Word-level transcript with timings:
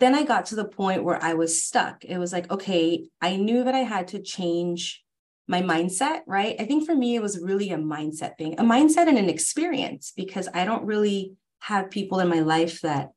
then 0.00 0.14
I 0.14 0.24
got 0.24 0.46
to 0.46 0.56
the 0.56 0.64
point 0.64 1.04
where 1.04 1.22
I 1.22 1.34
was 1.34 1.62
stuck. 1.62 2.04
It 2.04 2.18
was 2.18 2.32
like, 2.32 2.50
okay, 2.50 3.08
I 3.20 3.36
knew 3.36 3.64
that 3.64 3.74
I 3.74 3.80
had 3.80 4.08
to 4.08 4.22
change 4.22 5.02
my 5.46 5.62
mindset, 5.62 6.20
right? 6.26 6.56
I 6.58 6.64
think 6.64 6.86
for 6.86 6.94
me, 6.94 7.16
it 7.16 7.22
was 7.22 7.40
really 7.40 7.70
a 7.70 7.76
mindset 7.76 8.38
thing, 8.38 8.54
a 8.58 8.62
mindset 8.62 9.08
and 9.08 9.18
an 9.18 9.28
experience 9.28 10.12
because 10.16 10.48
I 10.54 10.64
don't 10.64 10.84
really 10.84 11.34
have 11.60 11.90
people 11.90 12.20
in 12.20 12.28
my 12.28 12.40
life 12.40 12.80
that 12.82 13.10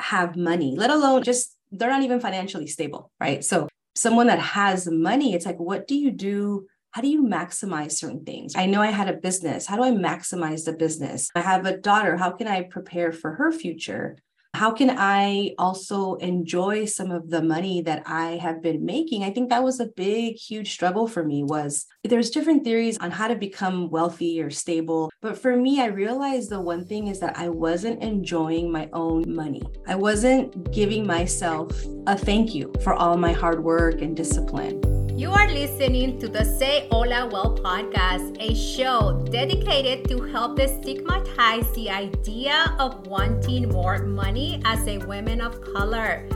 have 0.00 0.36
money, 0.36 0.74
let 0.76 0.90
alone 0.90 1.22
just 1.22 1.56
they're 1.72 1.90
not 1.90 2.02
even 2.02 2.20
financially 2.20 2.66
stable, 2.66 3.10
right? 3.20 3.44
So, 3.44 3.68
someone 3.94 4.26
that 4.26 4.38
has 4.38 4.86
money, 4.86 5.34
it's 5.34 5.46
like, 5.46 5.58
what 5.58 5.88
do 5.88 5.96
you 5.96 6.10
do? 6.10 6.66
How 6.90 7.00
do 7.00 7.08
you 7.08 7.22
maximize 7.22 7.92
certain 7.92 8.24
things? 8.24 8.54
I 8.54 8.66
know 8.66 8.82
I 8.82 8.90
had 8.90 9.08
a 9.08 9.14
business. 9.14 9.66
How 9.66 9.76
do 9.76 9.82
I 9.82 9.90
maximize 9.90 10.64
the 10.64 10.72
business? 10.74 11.30
I 11.34 11.40
have 11.40 11.66
a 11.66 11.76
daughter. 11.76 12.16
How 12.16 12.30
can 12.30 12.46
I 12.46 12.62
prepare 12.62 13.12
for 13.12 13.32
her 13.32 13.52
future? 13.52 14.16
How 14.56 14.72
can 14.72 14.96
I 14.96 15.52
also 15.58 16.14
enjoy 16.14 16.86
some 16.86 17.10
of 17.10 17.28
the 17.28 17.42
money 17.42 17.82
that 17.82 18.02
I 18.06 18.38
have 18.38 18.62
been 18.62 18.86
making? 18.86 19.22
I 19.22 19.30
think 19.30 19.50
that 19.50 19.62
was 19.62 19.80
a 19.80 19.86
big, 19.86 20.36
huge 20.36 20.72
struggle 20.72 21.06
for 21.06 21.22
me 21.22 21.44
was 21.44 21.84
there's 22.04 22.30
different 22.30 22.64
theories 22.64 22.96
on 22.98 23.10
how 23.10 23.28
to 23.28 23.36
become 23.36 23.90
wealthy 23.90 24.40
or 24.40 24.48
stable. 24.48 25.10
But 25.20 25.36
for 25.36 25.54
me, 25.56 25.82
I 25.82 25.86
realized 25.86 26.48
the 26.48 26.60
one 26.60 26.86
thing 26.86 27.08
is 27.08 27.20
that 27.20 27.36
I 27.36 27.50
wasn't 27.50 28.02
enjoying 28.02 28.72
my 28.72 28.88
own 28.94 29.24
money. 29.26 29.62
I 29.86 29.94
wasn't 29.94 30.72
giving 30.72 31.06
myself 31.06 31.70
a 32.06 32.16
thank 32.16 32.54
you 32.54 32.72
for 32.82 32.94
all 32.94 33.18
my 33.18 33.32
hard 33.32 33.62
work 33.62 34.00
and 34.00 34.16
discipline. 34.16 34.95
You 35.16 35.32
are 35.32 35.48
listening 35.48 36.18
to 36.20 36.28
the 36.28 36.44
Say 36.44 36.88
Hola 36.90 37.26
Wealth 37.26 37.62
podcast, 37.62 38.36
a 38.38 38.54
show 38.54 39.24
dedicated 39.32 40.06
to 40.10 40.20
help 40.20 40.58
destigmatize 40.58 41.72
the 41.74 41.88
idea 41.88 42.76
of 42.78 43.06
wanting 43.06 43.70
more 43.70 43.96
money 44.00 44.60
as 44.66 44.86
a 44.86 44.98
woman 44.98 45.40
of 45.40 45.62
color. 45.72 46.28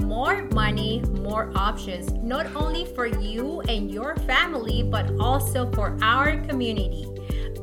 More 0.00 0.44
money, 0.44 1.02
more 1.20 1.52
options, 1.54 2.10
not 2.24 2.46
only 2.56 2.86
for 2.86 3.04
you 3.04 3.60
and 3.68 3.90
your 3.90 4.16
family, 4.24 4.82
but 4.82 5.12
also 5.20 5.70
for 5.72 5.98
our 6.00 6.38
community. 6.48 7.06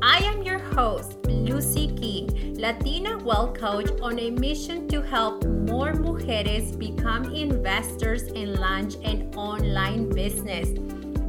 I 0.00 0.18
am 0.18 0.44
your 0.44 0.60
host, 0.60 1.19
Luzy 1.40 1.88
King, 1.98 2.54
Latina 2.58 3.16
Wealth 3.18 3.58
Coach 3.58 3.90
on 4.02 4.18
a 4.18 4.30
mission 4.30 4.86
to 4.88 5.00
help 5.00 5.44
more 5.46 5.92
mujeres 5.92 6.78
become 6.78 7.32
investors 7.34 8.24
and 8.24 8.58
launch 8.58 8.96
an 9.04 9.32
online 9.34 10.10
business. 10.10 10.68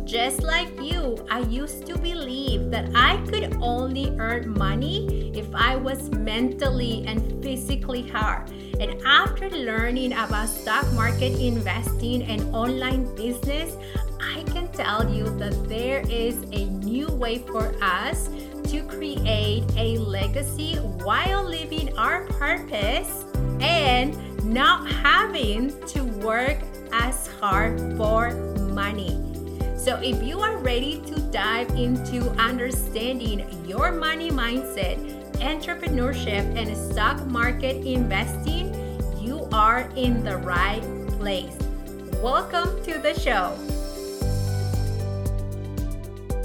Just 0.03 0.43
like 0.43 0.67
you, 0.81 1.15
I 1.29 1.39
used 1.47 1.85
to 1.87 1.97
believe 1.97 2.69
that 2.71 2.91
I 2.93 3.23
could 3.27 3.55
only 3.61 4.13
earn 4.19 4.51
money 4.51 5.31
if 5.33 5.47
I 5.55 5.77
was 5.77 6.11
mentally 6.11 7.05
and 7.07 7.41
physically 7.41 8.09
hard. 8.09 8.49
And 8.81 8.99
after 9.05 9.49
learning 9.49 10.11
about 10.11 10.49
stock 10.49 10.91
market 10.91 11.39
investing 11.39 12.23
and 12.23 12.43
online 12.53 13.07
business, 13.15 13.77
I 14.19 14.43
can 14.51 14.67
tell 14.73 15.09
you 15.09 15.23
that 15.37 15.69
there 15.69 16.01
is 16.09 16.35
a 16.51 16.65
new 16.65 17.07
way 17.07 17.37
for 17.39 17.73
us 17.81 18.27
to 18.71 18.81
create 18.83 19.65
a 19.75 19.97
legacy 19.97 20.75
while 21.03 21.43
living 21.43 21.93
our 21.97 22.23
purpose 22.27 23.25
and 23.59 24.15
not 24.45 24.89
having 24.89 25.77
to 25.87 26.05
work 26.23 26.57
as 26.93 27.27
hard 27.41 27.77
for 27.97 28.31
money. 28.71 29.11
So, 29.75 29.99
if 30.01 30.23
you 30.23 30.39
are 30.39 30.55
ready 30.59 31.01
to 31.01 31.19
dive 31.31 31.69
into 31.71 32.29
understanding 32.39 33.45
your 33.67 33.91
money 33.91 34.31
mindset, 34.31 34.95
entrepreneurship, 35.39 36.55
and 36.55 36.77
stock 36.77 37.25
market 37.25 37.85
investing, 37.85 38.71
you 39.19 39.49
are 39.51 39.91
in 39.97 40.23
the 40.23 40.37
right 40.37 40.83
place. 41.19 41.57
Welcome 42.23 42.81
to 42.83 42.99
the 42.99 43.19
show. 43.19 43.53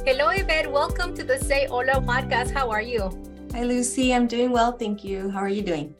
Hello, 0.07 0.29
Yvette. 0.29 0.71
Welcome 0.71 1.17
to 1.17 1.25
the 1.25 1.37
Say 1.37 1.67
Hola 1.67 2.01
podcast. 2.01 2.53
How 2.53 2.71
are 2.71 2.81
you? 2.81 3.11
Hi, 3.51 3.63
Luzy. 3.65 4.15
I'm 4.15 4.29
doing 4.29 4.53
well. 4.53 4.71
Thank 4.71 5.03
you. 5.03 5.29
How 5.31 5.41
are 5.41 5.49
you 5.49 5.63
doing? 5.63 5.97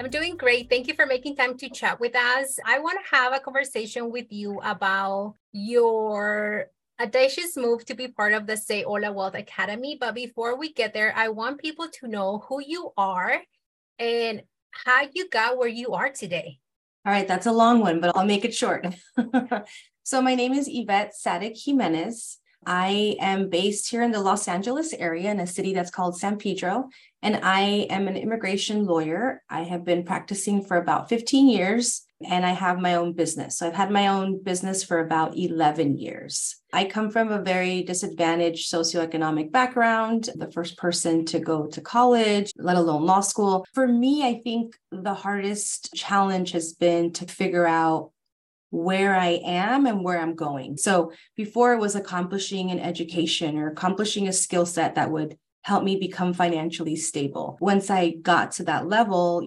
I'm 0.00 0.08
doing 0.08 0.38
great. 0.38 0.70
Thank 0.70 0.88
you 0.88 0.94
for 0.94 1.04
making 1.04 1.36
time 1.36 1.58
to 1.58 1.68
chat 1.68 2.00
with 2.00 2.16
us. 2.16 2.58
I 2.64 2.78
want 2.78 2.98
to 2.98 3.14
have 3.14 3.34
a 3.34 3.40
conversation 3.40 4.10
with 4.10 4.24
you 4.30 4.58
about 4.64 5.34
your 5.52 6.70
audacious 6.98 7.54
move 7.58 7.84
to 7.84 7.94
be 7.94 8.08
part 8.08 8.32
of 8.32 8.46
the 8.46 8.56
Say 8.56 8.84
Hola 8.84 9.12
Wealth 9.12 9.34
Academy. 9.34 9.98
But 10.00 10.14
before 10.14 10.56
we 10.56 10.72
get 10.72 10.94
there, 10.94 11.12
I 11.14 11.28
want 11.28 11.60
people 11.60 11.88
to 12.00 12.08
know 12.08 12.46
who 12.48 12.62
you 12.66 12.94
are 12.96 13.42
and 13.98 14.44
how 14.70 15.02
you 15.12 15.28
got 15.28 15.58
where 15.58 15.68
you 15.68 15.92
are 15.92 16.08
today. 16.08 16.58
All 17.04 17.12
right, 17.12 17.28
that's 17.28 17.44
a 17.44 17.52
long 17.52 17.80
one, 17.80 18.00
but 18.00 18.16
I'll 18.16 18.24
make 18.24 18.46
it 18.46 18.54
short. 18.54 18.86
so, 20.04 20.22
my 20.22 20.34
name 20.34 20.54
is 20.54 20.70
Yvette 20.72 21.14
Sadik 21.14 21.58
Jimenez. 21.62 22.38
I 22.66 23.16
am 23.20 23.48
based 23.48 23.90
here 23.90 24.02
in 24.02 24.12
the 24.12 24.20
Los 24.20 24.48
Angeles 24.48 24.92
area 24.92 25.30
in 25.30 25.40
a 25.40 25.46
city 25.46 25.74
that's 25.74 25.90
called 25.90 26.18
San 26.18 26.36
Pedro, 26.36 26.88
and 27.22 27.40
I 27.42 27.86
am 27.90 28.08
an 28.08 28.16
immigration 28.16 28.84
lawyer. 28.84 29.42
I 29.48 29.62
have 29.62 29.84
been 29.84 30.04
practicing 30.04 30.64
for 30.64 30.76
about 30.76 31.08
15 31.08 31.48
years 31.48 32.02
and 32.24 32.46
I 32.46 32.50
have 32.50 32.78
my 32.78 32.94
own 32.94 33.12
business. 33.12 33.58
So 33.58 33.66
I've 33.66 33.74
had 33.74 33.90
my 33.90 34.08
own 34.08 34.42
business 34.42 34.84
for 34.84 35.00
about 35.00 35.36
11 35.36 35.98
years. 35.98 36.56
I 36.72 36.84
come 36.84 37.10
from 37.10 37.30
a 37.30 37.42
very 37.42 37.82
disadvantaged 37.82 38.72
socioeconomic 38.72 39.52
background, 39.52 40.30
the 40.34 40.50
first 40.50 40.78
person 40.78 41.24
to 41.26 41.38
go 41.38 41.66
to 41.66 41.80
college, 41.80 42.52
let 42.56 42.76
alone 42.76 43.04
law 43.04 43.20
school. 43.20 43.66
For 43.74 43.86
me, 43.86 44.26
I 44.26 44.40
think 44.42 44.76
the 44.90 45.14
hardest 45.14 45.92
challenge 45.94 46.52
has 46.52 46.72
been 46.72 47.12
to 47.14 47.26
figure 47.26 47.66
out 47.66 48.11
where 48.72 49.14
I 49.14 49.38
am 49.44 49.86
and 49.86 50.02
where 50.02 50.18
I'm 50.18 50.34
going. 50.34 50.78
So 50.78 51.12
before 51.36 51.74
it 51.74 51.78
was 51.78 51.94
accomplishing 51.94 52.70
an 52.70 52.80
education 52.80 53.58
or 53.58 53.68
accomplishing 53.68 54.28
a 54.28 54.32
skill 54.32 54.64
set 54.64 54.94
that 54.94 55.10
would 55.10 55.36
help 55.62 55.84
me 55.84 55.96
become 55.96 56.32
financially 56.32 56.96
stable. 56.96 57.58
Once 57.60 57.90
I 57.90 58.12
got 58.22 58.52
to 58.52 58.64
that 58.64 58.88
level, 58.88 59.46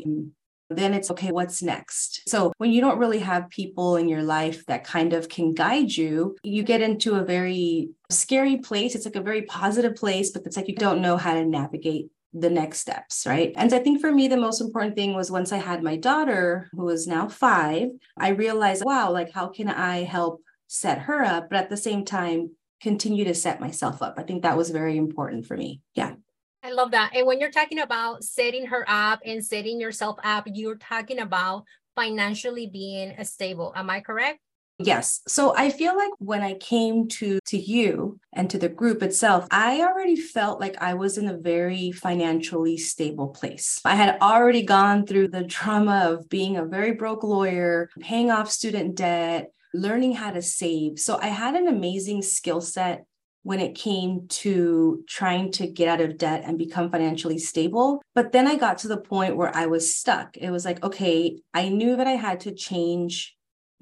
then 0.70 0.94
it's 0.94 1.10
okay, 1.10 1.32
what's 1.32 1.64
next? 1.64 2.22
So 2.30 2.54
when 2.60 2.72
you 2.72 2.82
don't 2.82 3.00
really 3.00 3.20
have 3.20 3.50
people 3.50 3.98
in 3.98 4.08
your 4.08 4.22
life 4.22 4.64
that 4.68 4.84
kind 4.84 5.14
of 5.14 5.28
can 5.28 5.56
guide 5.56 5.92
you, 5.92 6.38
you 6.44 6.62
get 6.62 6.82
into 6.82 7.16
a 7.16 7.26
very 7.26 7.90
scary 8.12 8.58
place. 8.58 8.94
It's 8.94 9.06
like 9.06 9.16
a 9.16 9.22
very 9.22 9.42
positive 9.42 9.96
place, 9.96 10.30
but 10.30 10.44
it's 10.46 10.56
like 10.56 10.68
you 10.68 10.76
don't 10.76 11.02
know 11.02 11.18
how 11.18 11.34
to 11.34 11.46
navigate 11.46 12.10
the 12.38 12.50
next 12.50 12.80
steps, 12.80 13.26
right? 13.26 13.54
And 13.56 13.74
I 13.74 13.80
think 13.80 14.02
for 14.02 14.12
me, 14.12 14.28
the 14.28 14.36
most 14.36 14.60
important 14.60 14.96
thing 14.96 15.16
was 15.16 15.32
once 15.32 15.54
I 15.54 15.58
had 15.58 15.82
my 15.82 15.96
daughter, 15.96 16.70
who 16.74 16.90
is 16.90 17.08
now 17.08 17.30
five, 17.30 17.90
I 18.18 18.30
realized, 18.30 18.84
wow, 18.86 19.10
like, 19.10 19.32
how 19.32 19.48
can 19.48 19.70
I 19.70 20.04
help 20.04 20.42
set 20.68 21.00
her 21.00 21.24
up? 21.24 21.50
But 21.50 21.60
at 21.60 21.70
the 21.70 21.78
same 21.78 22.04
time, 22.04 22.52
continue 22.82 23.24
to 23.24 23.34
set 23.34 23.62
myself 23.62 24.02
up. 24.02 24.16
I 24.18 24.24
think 24.24 24.44
that 24.44 24.58
was 24.58 24.70
very 24.70 24.98
important 24.98 25.46
for 25.46 25.56
me. 25.56 25.82
Yeah. 25.94 26.16
I 26.62 26.72
love 26.72 26.92
that. 26.92 27.16
And 27.16 27.26
when 27.26 27.40
you're 27.40 27.52
talking 27.52 27.80
about 27.80 28.24
setting 28.24 28.66
her 28.68 28.84
up 28.88 29.22
and 29.26 29.46
setting 29.46 29.80
yourself 29.80 30.18
up, 30.24 30.46
you're 30.52 30.78
talking 30.78 31.20
about 31.20 31.64
financially 31.96 32.68
being 32.68 33.16
stable. 33.24 33.72
Am 33.76 33.90
I 33.90 34.02
correct? 34.02 34.40
Yes. 34.78 35.22
So 35.28 35.56
I 35.56 35.70
feel 35.70 35.96
like 35.96 36.12
when 36.20 36.42
I 36.42 36.56
came 36.56 37.08
to 37.10 37.40
to 37.46 37.58
you 37.58 38.20
and 38.34 38.50
to 38.50 38.58
the 38.58 38.68
group 38.68 39.02
itself, 39.02 39.48
I 39.50 39.82
already 39.82 40.18
felt 40.18 40.60
like 40.60 40.76
I 40.82 40.96
was 40.96 41.18
in 41.18 41.30
a 41.30 41.38
very 41.38 41.92
financially 41.92 42.78
stable 42.78 43.30
place. 43.30 43.80
I 43.86 43.96
had 43.96 44.18
already 44.22 44.64
gone 44.64 45.06
through 45.06 45.30
the 45.30 45.46
trauma 45.46 46.10
of 46.12 46.28
being 46.28 46.58
a 46.58 46.66
very 46.66 46.92
broke 46.92 47.24
lawyer, 47.24 47.90
paying 48.02 48.32
off 48.32 48.52
student 48.52 48.96
debt, 48.96 49.52
learning 49.74 50.14
how 50.14 50.32
to 50.32 50.42
save. 50.42 51.00
So 51.00 51.18
I 51.22 51.28
had 51.28 51.56
an 51.56 51.68
amazing 51.68 52.22
skill 52.22 52.60
set 52.60 53.06
when 53.44 53.60
it 53.60 53.76
came 53.76 54.28
to 54.28 55.04
trying 55.08 55.52
to 55.52 55.68
get 55.68 55.88
out 55.88 56.02
of 56.02 56.18
debt 56.18 56.42
and 56.46 56.58
become 56.58 56.90
financially 56.92 57.38
stable. 57.38 58.02
But 58.14 58.32
then 58.32 58.48
I 58.48 58.56
got 58.56 58.80
to 58.80 58.88
the 58.88 58.98
point 58.98 59.38
where 59.38 59.56
I 59.56 59.68
was 59.68 59.96
stuck. 59.96 60.36
It 60.36 60.50
was 60.50 60.66
like, 60.66 60.84
okay, 60.84 61.40
I 61.54 61.70
knew 61.70 61.96
that 61.96 62.08
I 62.08 62.16
had 62.16 62.40
to 62.42 62.52
change 62.52 63.36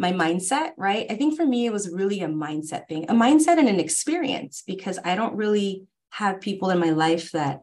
my 0.04 0.12
mindset, 0.12 0.72
right? 0.78 1.08
I 1.10 1.16
think 1.16 1.36
for 1.36 1.46
me, 1.46 1.66
it 1.66 1.72
was 1.72 1.90
really 1.90 2.20
a 2.20 2.28
mindset 2.28 2.88
thing, 2.88 3.06
a 3.10 3.14
mindset 3.14 3.58
and 3.58 3.70
an 3.70 3.80
experience 3.80 4.62
because 4.68 5.00
I 5.04 5.16
don't 5.16 5.36
really 5.36 5.88
have 6.12 6.42
people 6.42 6.70
in 6.70 6.80
my 6.80 6.92
life 6.92 7.32
that 7.32 7.62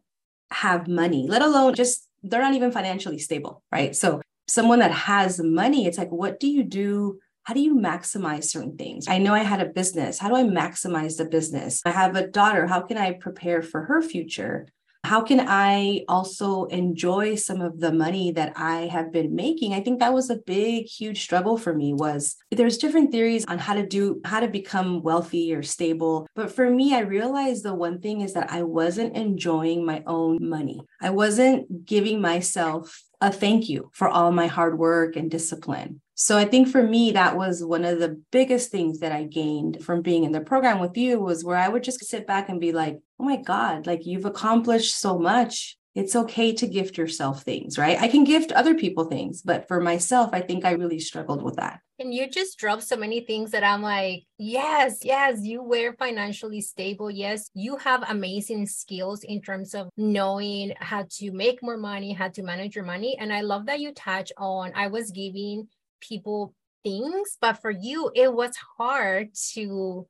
have 0.50 0.88
money, 0.88 1.26
let 1.28 1.42
alone 1.42 1.75
just 1.75 2.08
they're 2.22 2.42
not 2.42 2.54
even 2.54 2.72
financially 2.72 3.19
stable, 3.19 3.62
right? 3.70 3.94
So, 3.94 4.20
someone 4.48 4.81
that 4.81 4.90
has 4.90 5.38
money, 5.38 5.87
it's 5.87 5.96
like, 5.96 6.10
what 6.10 6.40
do 6.40 6.48
you 6.48 6.64
do? 6.64 7.20
How 7.44 7.54
do 7.54 7.60
you 7.60 7.76
maximize 7.76 8.44
certain 8.44 8.76
things? 8.76 9.06
I 9.06 9.19
know 9.19 9.32
I 9.32 9.44
had 9.44 9.60
a 9.60 9.66
business. 9.81 10.19
How 10.19 10.28
do 10.28 10.34
I 10.34 10.43
maximize 10.43 11.16
the 11.16 11.25
business? 11.25 11.81
I 11.84 11.93
have 11.93 12.16
a 12.16 12.26
daughter. 12.26 12.66
How 12.66 12.81
can 12.81 12.98
I 12.98 13.12
prepare 13.12 13.62
for 13.62 13.84
her 13.84 14.02
future? 14.02 14.66
How 15.05 15.23
can 15.23 15.41
I 15.41 16.05
also 16.08 16.67
enjoy 16.67 17.35
some 17.35 17.61
of 17.61 17.81
the 17.81 17.93
money 17.93 18.32
that 18.32 18.52
I 18.56 18.82
have 18.82 19.12
been 19.12 19.35
making? 19.35 19.73
I 19.73 19.81
think 19.81 19.99
that 19.99 20.12
was 20.12 20.31
a 20.31 20.37
big, 20.37 20.87
huge 20.87 21.23
struggle 21.23 21.56
for 21.56 21.75
me 21.75 21.94
was 21.94 22.37
there's 22.50 22.79
different 22.79 23.11
theories 23.11 23.44
on 23.47 23.58
how 23.58 23.75
to 23.75 23.87
do, 23.87 24.20
how 24.25 24.41
to 24.41 24.49
become 24.49 25.02
wealthy 25.02 25.55
or 25.55 25.62
stable. 25.62 26.29
But 26.35 26.52
for 26.52 26.70
me, 26.70 26.94
I 26.94 27.00
realized 27.00 27.64
the 27.64 27.75
one 27.75 28.00
thing 28.00 28.20
is 28.20 28.35
that 28.35 28.52
I 28.52 28.62
wasn't 28.62 29.17
enjoying 29.17 29.85
my 29.85 30.02
own 30.06 30.38
money. 30.41 30.81
I 31.00 31.11
wasn't 31.11 31.87
giving 31.87 32.20
myself 32.20 33.03
a 33.20 33.32
thank 33.32 33.69
you 33.69 33.91
for 33.93 34.08
all 34.08 34.32
my 34.32 34.46
hard 34.46 34.79
work 34.79 35.17
and 35.17 35.31
discipline. 35.31 36.00
So 36.22 36.37
I 36.37 36.44
think 36.44 36.69
for 36.69 36.82
me, 36.82 37.12
that 37.12 37.34
was 37.34 37.64
one 37.64 37.82
of 37.87 37.99
the 37.99 38.20
biggest 38.31 38.70
things 38.70 38.99
that 38.99 39.11
I 39.11 39.25
gained 39.25 39.82
from 39.82 40.02
being 40.02 40.25
in 40.25 40.32
the 40.32 40.43
program 40.43 40.78
with 40.78 40.94
you 40.99 41.19
was 41.19 41.43
where 41.43 41.56
I 41.56 41.67
would 41.67 41.82
just 41.82 42.05
sit 42.05 42.26
back 42.26 42.50
and 42.50 42.61
be 42.61 42.72
like, 42.72 42.99
oh 43.19 43.25
my 43.25 43.37
God, 43.37 43.87
like 43.87 44.05
you've 44.05 44.26
accomplished 44.26 45.00
so 45.00 45.19
much. 45.19 45.78
It's 45.94 46.14
okay 46.14 46.52
to 46.52 46.67
gift 46.67 46.99
yourself 46.99 47.43
things, 47.43 47.78
right? 47.78 47.99
I 47.99 48.06
can 48.08 48.25
gift 48.25 48.52
other 48.52 48.75
people 48.75 49.05
things, 49.05 49.40
but 49.40 49.67
for 49.67 49.81
myself, 49.81 50.28
I 50.34 50.43
think 50.43 50.67
I 50.67 50.72
really 50.72 50.99
struggled 50.99 51.43
with 51.43 51.56
that. 51.56 51.81
And 51.99 52.12
you 52.12 52.28
just 52.28 52.58
dropped 52.58 52.82
so 52.82 52.96
many 52.96 53.20
things 53.20 53.52
that 53.52 53.64
I'm 53.64 53.81
like, 53.81 54.25
yes, 54.37 54.99
yes, 55.02 55.40
you 55.43 55.62
were 55.62 55.94
financially 55.99 56.61
stable. 56.61 57.11
Yes, 57.11 57.50
you 57.55 57.76
have 57.76 58.05
amazing 58.11 58.67
skills 58.67 59.25
in 59.25 59.40
terms 59.40 59.75
of 59.75 59.88
knowing 59.96 60.75
how 60.81 61.06
to 61.12 61.32
make 61.32 61.62
more 61.62 61.78
money, 61.78 62.12
how 62.12 62.28
to 62.28 62.43
manage 62.43 62.76
your 62.76 62.84
money. 62.84 63.17
And 63.19 63.32
I 63.32 63.40
love 63.40 63.67
that 63.67 63.81
you 63.81 63.93
touch 63.93 64.32
on, 64.37 64.72
I 64.75 64.88
was 64.88 65.11
giving 65.11 65.67
people 66.00 66.55
things, 66.85 67.37
but 67.41 67.55
for 67.55 67.70
you, 67.70 68.11
it 68.14 68.32
was 68.32 68.56
hard 68.79 69.35
to, 69.52 70.06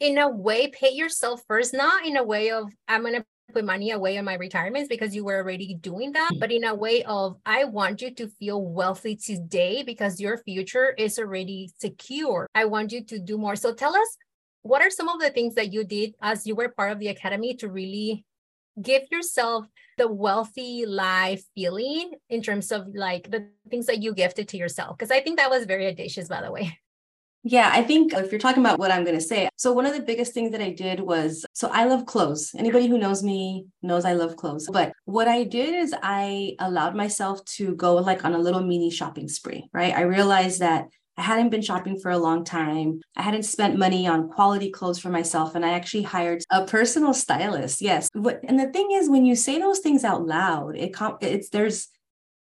in 0.00 0.18
a 0.18 0.28
way, 0.28 0.68
pay 0.68 0.90
yourself 0.90 1.42
first, 1.46 1.74
not 1.74 2.04
in 2.04 2.16
a 2.16 2.24
way 2.24 2.50
of, 2.50 2.72
I'm 2.86 3.02
going 3.02 3.14
to 3.14 3.24
put 3.52 3.64
money 3.64 3.92
away 3.92 4.18
on 4.18 4.24
my 4.24 4.34
retirements 4.34 4.88
because 4.88 5.14
you 5.14 5.24
were 5.24 5.36
already 5.36 5.74
doing 5.74 6.12
that, 6.12 6.32
mm. 6.34 6.40
but 6.40 6.52
in 6.52 6.64
a 6.64 6.74
way 6.74 7.02
of, 7.04 7.36
I 7.46 7.64
want 7.64 8.02
you 8.02 8.14
to 8.14 8.28
feel 8.28 8.62
wealthy 8.62 9.16
today 9.16 9.82
because 9.82 10.20
your 10.20 10.38
future 10.38 10.90
is 10.98 11.18
already 11.18 11.70
secure. 11.78 12.46
I 12.54 12.66
want 12.66 12.92
you 12.92 13.04
to 13.04 13.18
do 13.18 13.38
more. 13.38 13.56
So 13.56 13.72
tell 13.72 13.94
us, 13.94 14.16
what 14.62 14.82
are 14.82 14.90
some 14.90 15.08
of 15.08 15.20
the 15.20 15.30
things 15.30 15.54
that 15.54 15.72
you 15.72 15.84
did 15.84 16.14
as 16.20 16.46
you 16.46 16.54
were 16.54 16.68
part 16.68 16.92
of 16.92 16.98
the 16.98 17.08
academy 17.08 17.54
to 17.54 17.68
really 17.68 18.24
give 18.82 19.02
yourself 19.10 19.66
the 19.96 20.10
wealthy 20.10 20.86
life 20.86 21.42
feeling 21.54 22.12
in 22.28 22.42
terms 22.42 22.70
of 22.72 22.86
like 22.94 23.30
the 23.30 23.48
things 23.70 23.86
that 23.86 24.02
you 24.02 24.14
gifted 24.14 24.48
to 24.48 24.56
yourself? 24.56 24.96
Because 24.96 25.10
I 25.10 25.20
think 25.20 25.38
that 25.38 25.50
was 25.50 25.64
very 25.64 25.86
audacious, 25.86 26.28
by 26.28 26.42
the 26.42 26.52
way. 26.52 26.78
Yeah, 27.44 27.70
I 27.72 27.82
think 27.82 28.12
if 28.12 28.32
you're 28.32 28.40
talking 28.40 28.62
about 28.62 28.78
what 28.78 28.90
I'm 28.90 29.04
going 29.04 29.16
to 29.16 29.22
say, 29.22 29.48
so 29.56 29.72
one 29.72 29.86
of 29.86 29.94
the 29.94 30.02
biggest 30.02 30.34
things 30.34 30.50
that 30.52 30.60
I 30.60 30.72
did 30.72 31.00
was 31.00 31.46
so 31.54 31.68
I 31.72 31.84
love 31.84 32.04
clothes. 32.04 32.50
Anybody 32.58 32.88
who 32.88 32.98
knows 32.98 33.22
me 33.22 33.66
knows 33.80 34.04
I 34.04 34.14
love 34.14 34.36
clothes. 34.36 34.68
But 34.70 34.92
what 35.04 35.28
I 35.28 35.44
did 35.44 35.74
is 35.74 35.94
I 36.02 36.56
allowed 36.58 36.96
myself 36.96 37.44
to 37.56 37.74
go 37.76 37.94
like 37.94 38.24
on 38.24 38.34
a 38.34 38.38
little 38.38 38.60
mini 38.60 38.90
shopping 38.90 39.28
spree, 39.28 39.68
right? 39.72 39.94
I 39.94 40.02
realized 40.02 40.60
that 40.60 40.88
I 41.18 41.22
hadn't 41.22 41.50
been 41.50 41.62
shopping 41.62 41.98
for 41.98 42.12
a 42.12 42.18
long 42.18 42.44
time. 42.44 43.00
I 43.16 43.22
hadn't 43.22 43.42
spent 43.42 43.76
money 43.76 44.06
on 44.06 44.28
quality 44.28 44.70
clothes 44.70 45.00
for 45.00 45.08
myself. 45.08 45.56
And 45.56 45.66
I 45.66 45.70
actually 45.70 46.04
hired 46.04 46.42
a 46.50 46.64
personal 46.64 47.12
stylist. 47.12 47.82
Yes. 47.82 48.08
And 48.14 48.58
the 48.58 48.70
thing 48.72 48.92
is, 48.92 49.10
when 49.10 49.26
you 49.26 49.34
say 49.34 49.58
those 49.58 49.80
things 49.80 50.04
out 50.04 50.24
loud, 50.24 50.76
it 50.76 50.94
it's 51.20 51.48
there's 51.50 51.88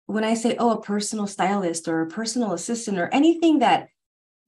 when 0.07 0.25
I 0.25 0.35
say, 0.35 0.57
oh, 0.59 0.73
a 0.73 0.83
personal 0.83 1.27
stylist 1.29 1.89
or 1.89 2.03
a 2.03 2.09
personal 2.09 2.53
assistant 2.53 2.99
or 2.99 3.09
anything 3.09 3.61
that 3.61 3.89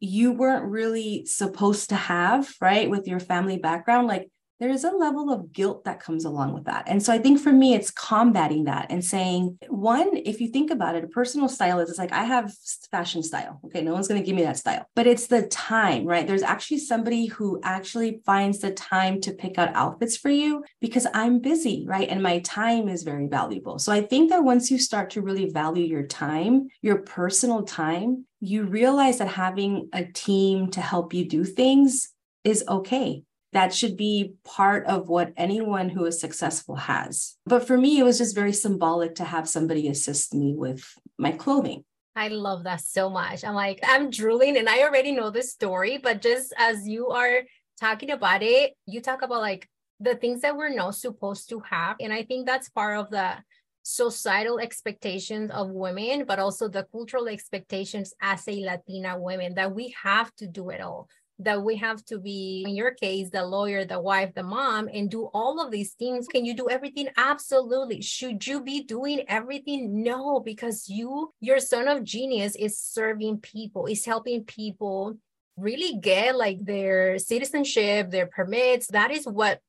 you 0.00 0.32
weren't 0.32 0.67
really 0.67 1.25
supposed 1.25 1.88
to 1.90 1.96
have, 1.96 2.52
right, 2.61 2.90
with 2.90 3.06
your 3.06 3.20
family 3.20 3.58
background, 3.58 4.08
like 4.08 4.28
there 4.58 4.70
is 4.70 4.84
a 4.84 4.90
level 4.90 5.30
of 5.30 5.52
guilt 5.52 5.84
that 5.84 6.00
comes 6.00 6.24
along 6.24 6.54
with 6.54 6.64
that. 6.64 6.84
And 6.86 7.02
so 7.02 7.12
I 7.12 7.18
think 7.18 7.40
for 7.40 7.52
me, 7.52 7.74
it's 7.74 7.90
combating 7.90 8.64
that 8.64 8.86
and 8.90 9.04
saying, 9.04 9.58
one, 9.68 10.16
if 10.24 10.40
you 10.40 10.48
think 10.48 10.70
about 10.70 10.94
it, 10.94 11.04
a 11.04 11.08
personal 11.08 11.48
stylist 11.48 11.88
is 11.88 11.90
it's 11.90 11.98
like, 11.98 12.12
I 12.12 12.24
have 12.24 12.52
fashion 12.90 13.22
style. 13.22 13.60
Okay, 13.66 13.82
no 13.82 13.92
one's 13.92 14.08
going 14.08 14.20
to 14.20 14.26
give 14.26 14.34
me 14.34 14.42
that 14.42 14.56
style, 14.56 14.86
but 14.94 15.06
it's 15.06 15.26
the 15.26 15.46
time, 15.48 16.06
right? 16.06 16.26
There's 16.26 16.42
actually 16.42 16.78
somebody 16.78 17.26
who 17.26 17.60
actually 17.62 18.20
finds 18.24 18.60
the 18.60 18.72
time 18.72 19.20
to 19.22 19.32
pick 19.32 19.58
out 19.58 19.74
outfits 19.74 20.16
for 20.16 20.30
you 20.30 20.64
because 20.80 21.06
I'm 21.12 21.40
busy, 21.40 21.84
right? 21.86 22.08
And 22.08 22.22
my 22.22 22.38
time 22.40 22.88
is 22.88 23.02
very 23.02 23.26
valuable. 23.26 23.78
So 23.78 23.92
I 23.92 24.00
think 24.00 24.30
that 24.30 24.44
once 24.44 24.70
you 24.70 24.78
start 24.78 25.10
to 25.10 25.22
really 25.22 25.50
value 25.50 25.84
your 25.84 26.06
time, 26.06 26.68
your 26.80 26.98
personal 26.98 27.62
time, 27.62 28.24
you 28.40 28.64
realize 28.64 29.18
that 29.18 29.28
having 29.28 29.88
a 29.92 30.04
team 30.04 30.70
to 30.70 30.80
help 30.80 31.12
you 31.12 31.28
do 31.28 31.44
things 31.44 32.10
is 32.44 32.64
okay 32.68 33.22
that 33.56 33.74
should 33.74 33.96
be 33.96 34.34
part 34.44 34.84
of 34.84 35.08
what 35.08 35.32
anyone 35.34 35.88
who 35.88 36.04
is 36.04 36.20
successful 36.20 36.76
has. 36.76 37.36
But 37.46 37.66
for 37.66 37.78
me, 37.78 37.98
it 37.98 38.02
was 38.02 38.18
just 38.18 38.34
very 38.34 38.52
symbolic 38.52 39.14
to 39.14 39.24
have 39.24 39.48
somebody 39.48 39.88
assist 39.88 40.34
me 40.34 40.54
with 40.54 40.84
my 41.18 41.32
clothing. 41.32 41.84
I 42.14 42.28
love 42.28 42.64
that 42.64 42.82
so 42.82 43.08
much. 43.08 43.44
I'm 43.44 43.54
like, 43.54 43.80
I'm 43.82 44.10
drooling 44.10 44.58
and 44.58 44.68
I 44.68 44.82
already 44.82 45.12
know 45.12 45.30
this 45.30 45.52
story, 45.52 45.96
but 45.96 46.20
just 46.20 46.52
as 46.58 46.86
you 46.86 47.08
are 47.08 47.44
talking 47.80 48.10
about 48.10 48.42
it, 48.42 48.74
you 48.84 49.00
talk 49.00 49.22
about 49.22 49.40
like 49.40 49.66
the 50.00 50.16
things 50.16 50.42
that 50.42 50.54
we're 50.54 50.74
not 50.74 50.94
supposed 50.94 51.48
to 51.48 51.60
have. 51.60 51.96
And 51.98 52.12
I 52.12 52.24
think 52.24 52.46
that's 52.46 52.68
part 52.68 52.98
of 52.98 53.10
the 53.10 53.36
societal 53.84 54.58
expectations 54.58 55.50
of 55.50 55.70
women, 55.70 56.24
but 56.26 56.38
also 56.38 56.68
the 56.68 56.86
cultural 56.92 57.28
expectations 57.28 58.12
as 58.20 58.46
a 58.48 58.64
Latina 58.64 59.18
woman 59.18 59.54
that 59.54 59.74
we 59.74 59.94
have 60.02 60.34
to 60.36 60.46
do 60.46 60.68
it 60.68 60.82
all 60.82 61.08
that 61.38 61.62
we 61.62 61.76
have 61.76 62.04
to 62.06 62.18
be, 62.18 62.64
in 62.66 62.74
your 62.74 62.92
case, 62.92 63.30
the 63.30 63.44
lawyer, 63.44 63.84
the 63.84 64.00
wife, 64.00 64.32
the 64.34 64.42
mom, 64.42 64.88
and 64.92 65.10
do 65.10 65.28
all 65.34 65.60
of 65.60 65.70
these 65.70 65.92
things. 65.92 66.26
Can 66.26 66.44
you 66.44 66.54
do 66.54 66.70
everything? 66.70 67.08
Absolutely. 67.16 68.00
Should 68.00 68.46
you 68.46 68.62
be 68.62 68.82
doing 68.84 69.22
everything? 69.28 70.02
No, 70.02 70.40
because 70.40 70.88
you, 70.88 71.32
your 71.40 71.58
zone 71.58 71.88
of 71.88 72.04
genius, 72.04 72.56
is 72.56 72.78
serving 72.78 73.40
people, 73.40 73.86
is 73.86 74.04
helping 74.04 74.44
people 74.44 75.18
really 75.56 75.98
get 75.98 76.36
like 76.36 76.64
their 76.64 77.18
citizenship, 77.18 78.10
their 78.10 78.26
permits. 78.26 78.88
That 78.88 79.10
is 79.10 79.26
what 79.26 79.60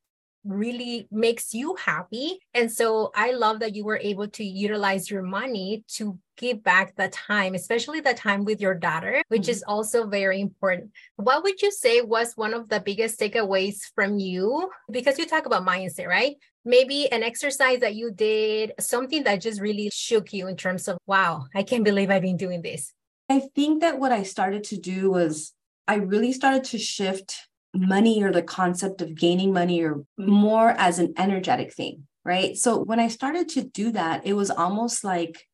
really 0.43 1.07
makes 1.11 1.53
you 1.53 1.75
happy. 1.75 2.39
And 2.53 2.71
so 2.71 3.11
I 3.15 3.31
love 3.31 3.59
that 3.59 3.75
you 3.75 3.83
were 3.85 3.97
able 3.97 4.27
to 4.29 4.43
utilize 4.43 5.09
your 5.09 5.21
money 5.21 5.83
to 5.95 6.17
give 6.37 6.63
back 6.63 6.95
the 6.95 7.09
time, 7.09 7.55
especially 7.55 7.99
the 7.99 8.13
time 8.13 8.45
with 8.45 8.61
your 8.61 8.75
daughter, 8.75 9.23
which 9.27 9.43
mm-hmm. 9.43 9.51
is 9.51 9.63
also 9.67 10.07
very 10.07 10.39
important. 10.39 10.91
What 11.15 11.43
would 11.43 11.61
you 11.61 11.71
say 11.71 12.01
was 12.01 12.33
one 12.35 12.53
of 12.53 12.69
the 12.69 12.79
biggest 12.79 13.19
takeaways 13.19 13.79
from 13.95 14.19
you? 14.19 14.69
Because 14.91 15.17
you 15.17 15.25
talk 15.25 15.45
about 15.45 15.65
mindset, 15.65 16.07
right? 16.07 16.35
Maybe 16.63 17.11
an 17.11 17.23
exercise 17.23 17.79
that 17.79 17.95
you 17.95 18.11
did, 18.11 18.73
something 18.79 19.23
that 19.23 19.41
just 19.41 19.59
really 19.59 19.89
shook 19.91 20.33
you 20.33 20.47
in 20.47 20.55
terms 20.55 20.87
of, 20.87 20.97
wow, 21.07 21.45
I 21.55 21.63
can't 21.63 21.83
believe 21.83 22.11
I've 22.11 22.21
been 22.21 22.37
doing 22.37 22.61
this. 22.61 22.93
I 23.29 23.41
think 23.55 23.81
that 23.81 23.99
what 23.99 24.11
I 24.11 24.23
started 24.23 24.63
to 24.65 24.77
do 24.77 25.11
was 25.11 25.53
I 25.87 25.95
really 25.95 26.33
started 26.33 26.65
to 26.65 26.77
shift 26.77 27.46
money 27.73 28.23
or 28.23 28.31
the 28.31 28.41
concept 28.41 29.01
of 29.01 29.15
gaining 29.15 29.53
money 29.53 29.81
or 29.83 30.03
more 30.17 30.71
as 30.71 30.99
an 30.99 31.13
energetic 31.17 31.73
thing, 31.73 32.07
right? 32.25 32.57
So 32.57 32.83
when 32.83 32.99
I 32.99 33.07
started 33.07 33.49
to 33.49 33.63
do 33.63 33.91
that, 33.91 34.25
it 34.25 34.33
was 34.33 34.49
almost 34.49 35.03
like, 35.03 35.45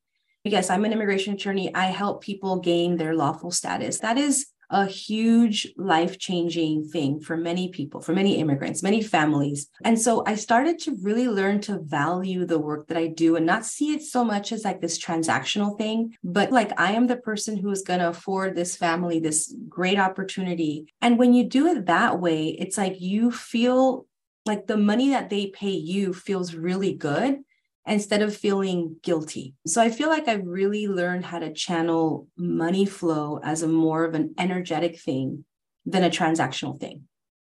yes, 0.44 0.70
I'm 0.70 0.86
an 0.86 0.94
immigration 0.94 1.34
attorney. 1.34 1.74
I 1.74 1.88
help 1.88 2.24
people 2.24 2.60
gain 2.60 2.98
their 2.98 3.16
lawful 3.16 3.52
status. 3.52 4.00
That 4.00 4.18
is 4.18 4.48
a 4.74 4.88
huge 4.88 5.72
life 5.78 6.18
changing 6.18 6.84
thing 6.90 7.20
for 7.20 7.38
many 7.38 7.70
people, 7.70 8.02
for 8.02 8.12
many 8.12 8.40
immigrants, 8.40 8.82
many 8.82 9.04
families. 9.04 9.70
And 9.86 10.02
so 10.02 10.24
I 10.26 10.34
started 10.34 10.80
to 10.80 10.98
really 11.02 11.28
learn 11.28 11.62
to 11.62 11.80
value 11.80 12.46
the 12.46 12.58
work 12.58 12.88
that 12.88 12.98
I 12.98 13.08
do 13.08 13.36
and 13.36 13.46
not 13.46 13.68
see 13.68 13.94
it 13.94 14.02
so 14.02 14.26
much 14.26 14.52
as 14.52 14.66
like 14.66 14.82
this 14.82 14.98
transactional 14.98 15.78
thing, 15.78 16.18
but 16.24 16.52
like 16.52 16.72
I 16.80 16.94
am 16.94 17.06
the 17.06 17.18
person 17.18 17.56
who 17.56 17.70
is 17.70 17.84
going 17.84 18.00
to 18.00 18.10
afford 18.10 18.56
this 18.56 18.76
family 18.76 19.20
this 19.20 19.56
great 19.70 20.00
opportunity. 20.00 20.92
And 21.02 21.20
when 21.20 21.34
you 21.34 21.44
do 21.44 21.68
it 21.68 21.86
that 21.86 22.20
way, 22.20 22.48
it's 22.48 22.78
like 22.78 23.00
you 23.00 23.32
feel 23.32 24.08
like 24.48 24.66
the 24.66 24.78
money 24.78 25.12
that 25.12 25.30
they 25.30 25.48
pay 25.48 25.72
you 25.72 26.14
feels 26.14 26.56
really 26.56 26.94
good 26.96 27.40
instead 27.86 28.22
of 28.22 28.36
feeling 28.36 28.98
guilty. 29.04 29.56
So 29.68 29.82
I 29.82 29.90
feel 29.90 30.10
like 30.10 30.28
I've 30.28 30.46
really 30.46 30.88
learned 30.88 31.26
how 31.26 31.40
to 31.40 31.54
channel 31.54 32.28
money 32.38 32.86
flow 32.86 33.40
as 33.44 33.62
a 33.62 33.68
more 33.68 34.06
of 34.06 34.16
an 34.16 34.34
energetic 34.38 35.00
thing 35.00 35.46
than 35.86 36.04
a 36.04 36.10
transactional 36.10 36.80
thing. 36.80 37.04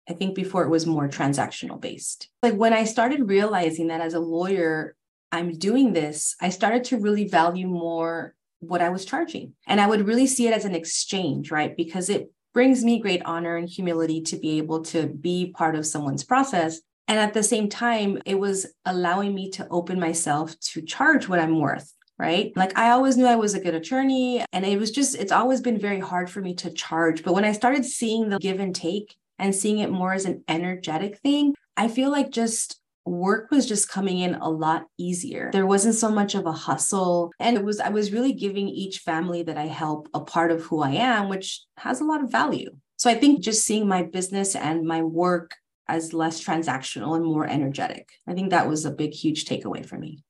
I 0.09 0.13
think 0.13 0.35
before 0.35 0.63
it 0.63 0.69
was 0.69 0.85
more 0.85 1.07
transactional 1.07 1.79
based. 1.79 2.29
Like 2.41 2.55
when 2.55 2.73
I 2.73 2.83
started 2.83 3.29
realizing 3.29 3.87
that 3.87 4.01
as 4.01 4.13
a 4.13 4.19
lawyer, 4.19 4.95
I'm 5.31 5.57
doing 5.57 5.93
this, 5.93 6.35
I 6.41 6.49
started 6.49 6.83
to 6.85 6.97
really 6.97 7.27
value 7.27 7.67
more 7.67 8.35
what 8.59 8.81
I 8.81 8.89
was 8.89 9.05
charging. 9.05 9.53
And 9.67 9.79
I 9.79 9.87
would 9.87 10.07
really 10.07 10.27
see 10.27 10.47
it 10.47 10.53
as 10.53 10.65
an 10.65 10.75
exchange, 10.75 11.51
right? 11.51 11.75
Because 11.75 12.09
it 12.09 12.31
brings 12.53 12.83
me 12.83 12.99
great 12.99 13.21
honor 13.25 13.55
and 13.55 13.67
humility 13.67 14.21
to 14.21 14.37
be 14.37 14.57
able 14.57 14.83
to 14.83 15.07
be 15.07 15.51
part 15.55 15.75
of 15.75 15.85
someone's 15.85 16.23
process 16.23 16.81
and 17.07 17.19
at 17.19 17.33
the 17.33 17.43
same 17.43 17.69
time, 17.69 18.21
it 18.25 18.39
was 18.39 18.67
allowing 18.85 19.33
me 19.35 19.49
to 19.51 19.67
open 19.69 19.99
myself 19.99 20.57
to 20.59 20.81
charge 20.81 21.27
what 21.27 21.39
I'm 21.39 21.59
worth. 21.59 21.93
Right. 22.19 22.53
Like 22.55 22.77
I 22.77 22.91
always 22.91 23.17
knew 23.17 23.25
I 23.25 23.35
was 23.35 23.55
a 23.55 23.59
good 23.59 23.73
attorney. 23.73 24.45
And 24.53 24.65
it 24.65 24.79
was 24.79 24.91
just, 24.91 25.15
it's 25.15 25.31
always 25.31 25.61
been 25.61 25.79
very 25.79 25.99
hard 25.99 26.29
for 26.29 26.41
me 26.41 26.53
to 26.55 26.69
charge. 26.69 27.23
But 27.23 27.33
when 27.33 27.43
I 27.43 27.51
started 27.51 27.83
seeing 27.83 28.29
the 28.29 28.37
give 28.37 28.59
and 28.59 28.73
take 28.73 29.15
and 29.39 29.53
seeing 29.53 29.79
it 29.79 29.91
more 29.91 30.13
as 30.13 30.25
an 30.25 30.43
energetic 30.47 31.17
thing, 31.17 31.55
I 31.75 31.87
feel 31.87 32.11
like 32.11 32.29
just 32.29 32.79
work 33.03 33.49
was 33.51 33.65
just 33.65 33.89
coming 33.89 34.19
in 34.19 34.35
a 34.35 34.47
lot 34.47 34.85
easier. 34.97 35.49
There 35.51 35.65
wasn't 35.65 35.95
so 35.95 36.09
much 36.09 36.35
of 36.35 36.45
a 36.45 36.51
hustle. 36.51 37.31
And 37.39 37.57
it 37.57 37.65
was, 37.65 37.79
I 37.79 37.89
was 37.89 38.13
really 38.13 38.33
giving 38.33 38.69
each 38.69 38.99
family 38.99 39.43
that 39.43 39.57
I 39.57 39.65
help 39.65 40.07
a 40.13 40.21
part 40.21 40.51
of 40.51 40.61
who 40.61 40.81
I 40.81 40.91
am, 40.91 41.29
which 41.29 41.61
has 41.77 41.99
a 41.99 42.05
lot 42.05 42.23
of 42.23 42.31
value. 42.31 42.69
So 42.95 43.09
I 43.09 43.15
think 43.15 43.41
just 43.41 43.65
seeing 43.65 43.87
my 43.87 44.03
business 44.03 44.55
and 44.55 44.85
my 44.85 45.01
work 45.01 45.55
as 45.87 46.13
less 46.13 46.43
transactional 46.43 47.15
and 47.15 47.25
more 47.25 47.45
energetic. 47.47 48.09
I 48.27 48.33
think 48.33 48.51
that 48.51 48.67
was 48.67 48.85
a 48.85 48.91
big, 48.91 49.13
huge 49.13 49.45
takeaway 49.45 49.85
for 49.85 49.97
me. 49.97 50.23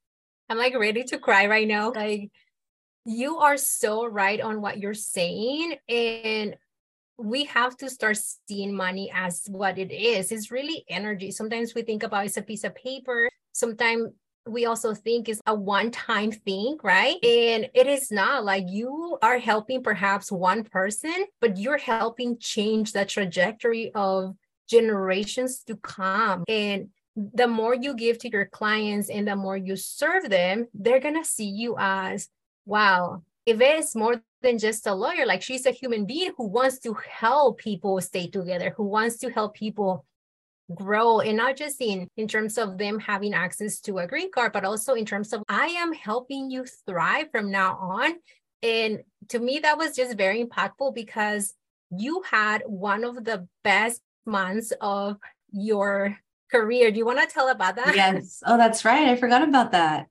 I'm 0.49 0.57
like 0.57 0.77
ready 0.77 1.03
to 1.05 1.17
cry 1.17 1.47
right 1.47 1.67
now. 1.67 1.91
Like 1.93 2.31
You 3.05 3.37
are 3.37 3.57
so 3.57 4.05
right 4.05 4.39
on 4.39 4.61
what 4.61 4.79
you're 4.79 4.93
saying. 4.93 5.75
And 5.89 6.55
we 7.17 7.45
have 7.45 7.77
to 7.77 7.89
start 7.89 8.17
seeing 8.47 8.75
money 8.75 9.11
as 9.13 9.43
what 9.49 9.77
it 9.77 9.91
is. 9.91 10.31
It's 10.31 10.51
really 10.51 10.83
energy. 10.89 11.31
Sometimes 11.31 11.75
we 11.75 11.83
think 11.83 12.03
about 12.03 12.25
it's 12.25 12.37
a 12.37 12.41
piece 12.41 12.63
of 12.63 12.73
paper. 12.75 13.29
Sometimes 13.51 14.09
we 14.45 14.65
also 14.65 14.93
think 14.93 15.29
it's 15.29 15.39
a 15.45 15.55
one 15.55 15.91
time 15.91 16.31
thing, 16.31 16.77
right? 16.83 17.23
And 17.23 17.69
it 17.73 17.87
is 17.87 18.11
not 18.11 18.43
like 18.43 18.65
you 18.67 19.17
are 19.21 19.37
helping 19.37 19.83
perhaps 19.83 20.31
one 20.31 20.63
person, 20.63 21.25
but 21.39 21.57
you're 21.57 21.77
helping 21.77 22.37
change 22.39 22.91
the 22.91 23.05
trajectory 23.05 23.91
of 23.93 24.35
generations 24.67 25.63
to 25.63 25.75
come. 25.77 26.43
And 26.47 26.89
the 27.15 27.47
more 27.47 27.75
you 27.75 27.95
give 27.95 28.17
to 28.19 28.29
your 28.29 28.45
clients 28.45 29.09
and 29.09 29.27
the 29.27 29.35
more 29.35 29.57
you 29.57 29.75
serve 29.75 30.29
them, 30.29 30.67
they're 30.73 30.99
going 30.99 31.21
to 31.21 31.27
see 31.27 31.49
you 31.49 31.75
as, 31.77 32.29
wow, 32.65 33.23
if 33.45 33.59
it's 33.61 33.95
more 33.95 34.21
than 34.41 34.57
just 34.57 34.87
a 34.87 34.93
lawyer, 34.93 35.25
like 35.25 35.41
she's 35.41 35.65
a 35.65 35.71
human 35.71 36.05
being 36.05 36.31
who 36.37 36.47
wants 36.47 36.79
to 36.79 36.93
help 36.93 37.59
people 37.59 37.99
stay 38.01 38.27
together, 38.27 38.73
who 38.75 38.83
wants 38.83 39.17
to 39.17 39.29
help 39.29 39.53
people 39.53 40.05
grow 40.73 41.19
and 41.19 41.37
not 41.37 41.57
just 41.57 41.81
in 41.81 42.07
in 42.15 42.27
terms 42.27 42.57
of 42.57 42.77
them 42.77 42.97
having 42.97 43.33
access 43.33 43.79
to 43.81 43.97
a 43.97 44.07
green 44.07 44.31
card 44.31 44.53
but 44.53 44.63
also 44.63 44.93
in 44.93 45.05
terms 45.05 45.33
of 45.33 45.43
i 45.49 45.67
am 45.67 45.91
helping 45.93 46.49
you 46.49 46.65
thrive 46.87 47.29
from 47.31 47.51
now 47.51 47.75
on 47.75 48.13
and 48.61 49.03
to 49.27 49.39
me 49.39 49.59
that 49.59 49.77
was 49.77 49.95
just 49.95 50.17
very 50.17 50.43
impactful 50.43 50.95
because 50.95 51.53
you 51.91 52.23
had 52.29 52.63
one 52.65 53.03
of 53.03 53.23
the 53.23 53.45
best 53.63 54.01
months 54.25 54.73
of 54.81 55.17
your 55.51 56.17
career 56.51 56.91
do 56.91 56.97
you 56.97 57.05
want 57.05 57.19
to 57.19 57.33
tell 57.33 57.49
about 57.49 57.75
that 57.75 57.95
yes 57.95 58.41
oh 58.45 58.57
that's 58.57 58.85
right 58.85 59.07
i 59.07 59.15
forgot 59.15 59.47
about 59.47 59.71
that 59.71 60.07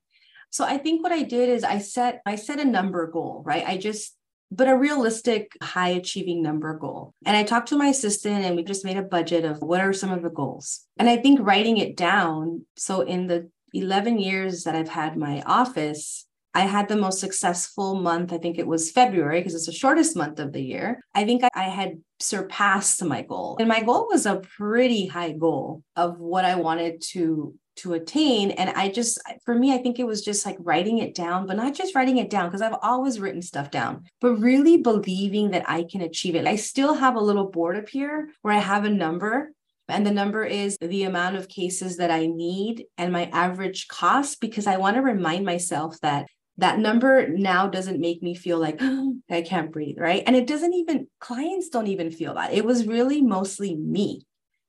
so 0.50 0.64
i 0.64 0.76
think 0.76 1.02
what 1.02 1.12
i 1.12 1.22
did 1.22 1.48
is 1.48 1.64
i 1.64 1.78
set 1.78 2.20
i 2.26 2.34
set 2.34 2.58
a 2.58 2.64
number 2.64 3.06
goal 3.06 3.42
right 3.44 3.64
i 3.66 3.76
just 3.76 4.16
but 4.54 4.68
a 4.68 4.76
realistic 4.76 5.56
high 5.62 5.88
achieving 5.88 6.42
number 6.42 6.76
goal. 6.76 7.14
And 7.24 7.34
I 7.34 7.42
talked 7.42 7.68
to 7.68 7.76
my 7.76 7.86
assistant 7.86 8.44
and 8.44 8.54
we 8.54 8.62
just 8.62 8.84
made 8.84 8.98
a 8.98 9.02
budget 9.02 9.46
of 9.46 9.62
what 9.62 9.80
are 9.80 9.94
some 9.94 10.12
of 10.12 10.22
the 10.22 10.28
goals. 10.28 10.86
And 10.98 11.08
I 11.08 11.16
think 11.16 11.40
writing 11.40 11.78
it 11.78 11.96
down. 11.96 12.66
So 12.76 13.00
in 13.00 13.28
the 13.28 13.50
11 13.72 14.18
years 14.18 14.64
that 14.64 14.74
I've 14.74 14.90
had 14.90 15.16
my 15.16 15.42
office, 15.46 16.26
I 16.54 16.62
had 16.62 16.88
the 16.88 16.96
most 16.96 17.20
successful 17.20 17.94
month. 17.94 18.32
I 18.32 18.38
think 18.38 18.58
it 18.58 18.66
was 18.66 18.90
February 18.90 19.40
because 19.40 19.54
it's 19.54 19.66
the 19.66 19.72
shortest 19.72 20.16
month 20.16 20.38
of 20.38 20.52
the 20.52 20.62
year. 20.62 21.00
I 21.14 21.24
think 21.24 21.42
I 21.54 21.62
had 21.62 22.00
surpassed 22.20 23.02
my 23.04 23.22
goal. 23.22 23.56
And 23.58 23.68
my 23.68 23.82
goal 23.82 24.06
was 24.10 24.26
a 24.26 24.42
pretty 24.56 25.06
high 25.06 25.32
goal 25.32 25.82
of 25.96 26.18
what 26.18 26.44
I 26.44 26.56
wanted 26.56 27.02
to 27.12 27.54
to 27.74 27.94
attain 27.94 28.50
and 28.50 28.68
i 28.70 28.86
just 28.86 29.18
for 29.46 29.54
me 29.54 29.72
i 29.72 29.78
think 29.78 29.98
it 29.98 30.06
was 30.06 30.22
just 30.22 30.44
like 30.44 30.56
writing 30.60 30.98
it 30.98 31.14
down 31.14 31.46
but 31.46 31.56
not 31.56 31.74
just 31.74 31.94
writing 31.94 32.18
it 32.18 32.28
down 32.28 32.46
because 32.46 32.60
i've 32.60 32.76
always 32.82 33.18
written 33.18 33.40
stuff 33.40 33.70
down 33.70 34.04
but 34.20 34.34
really 34.34 34.76
believing 34.76 35.50
that 35.50 35.68
i 35.68 35.82
can 35.82 36.02
achieve 36.02 36.34
it 36.34 36.46
i 36.46 36.54
still 36.54 36.92
have 36.92 37.16
a 37.16 37.20
little 37.20 37.50
board 37.50 37.76
up 37.76 37.88
here 37.88 38.28
where 38.42 38.54
i 38.54 38.58
have 38.58 38.84
a 38.84 38.90
number 38.90 39.52
and 39.88 40.06
the 40.06 40.10
number 40.10 40.44
is 40.44 40.76
the 40.82 41.04
amount 41.04 41.34
of 41.34 41.48
cases 41.48 41.96
that 41.96 42.10
i 42.10 42.26
need 42.26 42.84
and 42.98 43.10
my 43.10 43.24
average 43.32 43.88
cost 43.88 44.38
because 44.38 44.66
i 44.66 44.76
want 44.76 44.96
to 44.96 45.02
remind 45.02 45.46
myself 45.46 45.98
that 46.02 46.26
that 46.58 46.78
number 46.78 47.28
now 47.28 47.66
doesn't 47.66 48.00
make 48.00 48.22
me 48.22 48.34
feel 48.34 48.58
like 48.58 48.78
oh, 48.80 49.16
I 49.30 49.42
can't 49.42 49.72
breathe, 49.72 49.98
right? 49.98 50.22
And 50.26 50.36
it 50.36 50.46
doesn't 50.46 50.74
even, 50.74 51.08
clients 51.20 51.68
don't 51.68 51.86
even 51.86 52.10
feel 52.10 52.34
that. 52.34 52.52
It 52.52 52.64
was 52.64 52.86
really 52.86 53.22
mostly 53.22 53.74
me 53.74 54.22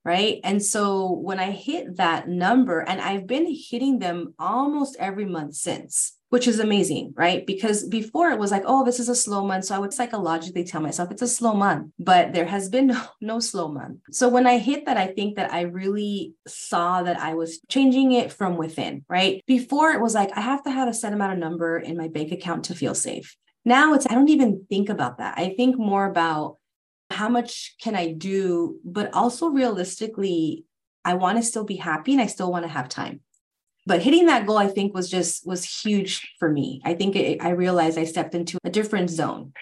right? 0.06 0.40
And 0.44 0.63
so 0.63 1.12
when 1.12 1.40
I 1.40 1.52
hit 1.52 1.98
that 1.98 2.28
number, 2.28 2.82
and 2.82 3.00
I've 3.00 3.28
been 3.28 3.48
hitting 3.48 4.00
them 4.00 4.34
almost 4.38 4.98
every 5.00 5.25
month 5.25 5.56
since, 5.56 6.18
which 6.34 6.48
is 6.48 6.60
amazing, 6.60 7.13
right? 7.16 7.46
Because 7.46 7.88
before 7.88 8.32
it 8.32 8.40
was 8.40 8.50
like, 8.50 8.63
oh, 8.66 8.84
this 8.84 9.00
is 9.00 9.08
a 9.08 9.13
slow 9.13 9.46
month. 9.46 9.66
So 9.66 9.75
I 9.75 9.78
would 9.78 9.94
psychologically 9.94 10.63
tell 10.63 10.82
myself 10.82 11.12
it's 11.12 11.22
a 11.22 11.28
slow 11.28 11.54
month, 11.54 11.92
but 12.00 12.34
there 12.34 12.48
has 12.48 12.70
been 12.70 12.88
no, 12.96 13.04
no 13.22 13.40
slow 13.40 13.68
month. 13.68 14.00
So 14.10 14.30
when 14.30 14.48
I 14.48 14.58
hit 14.58 14.88
that, 14.88 14.98
I 14.98 15.06
think 15.06 15.36
that 15.36 15.54
I 15.54 15.62
really 15.62 16.34
saw 16.48 17.04
that 17.04 17.20
I 17.20 17.36
was 17.36 17.60
changing 17.70 18.13
it 18.13 18.34
from 18.34 18.58
within, 18.58 19.06
right? 19.08 19.44
Before 19.46 19.92
it 19.92 20.02
was 20.02 20.16
like, 20.16 20.36
I 20.36 20.42
have 20.42 20.63
to 20.63 20.72
have 20.72 20.88
a 20.88 20.94
set 20.96 21.13
amount 21.13 21.34
of 21.34 21.38
number 21.38 21.78
in 21.78 21.98
my 21.98 22.08
bank 22.08 22.32
account 22.32 22.66
to 22.66 22.74
feel 22.74 22.96
safe. 22.96 23.38
Now 23.63 23.94
it's, 23.94 24.08
I 24.10 24.16
don't 24.16 24.30
even 24.30 24.66
think 24.68 24.90
about 24.90 25.20
that. 25.20 25.38
I 25.38 25.54
think 25.56 25.78
more 25.78 26.08
about 26.08 26.58
how 27.12 27.30
much 27.30 27.75
can 27.80 27.96
I 27.96 28.12
do? 28.12 28.80
But 28.84 29.13
also 29.13 29.50
realistically, 29.50 30.66
I 31.06 31.13
want 31.13 31.38
to 31.38 31.44
still 31.44 31.63
be 31.63 31.75
happy 31.75 32.13
and 32.13 32.22
I 32.24 32.25
still 32.25 32.52
want 32.52 32.66
to 32.66 32.70
have 32.70 32.90
time. 32.90 33.22
But 33.86 34.02
hitting 34.02 34.28
that 34.28 34.46
goal, 34.46 34.58
I 34.58 34.68
think 34.68 34.94
was 34.94 35.10
just 35.10 35.46
was 35.46 35.84
huge 35.84 36.34
for 36.40 36.50
me. 36.50 36.82
I 36.86 36.94
think 36.94 37.16
it, 37.16 37.44
I 37.44 37.50
realized 37.50 37.98
I 37.98 38.06
stepped 38.06 38.34
into 38.34 38.58
a 38.63 38.70
different 38.70 39.10
zone 39.10 39.54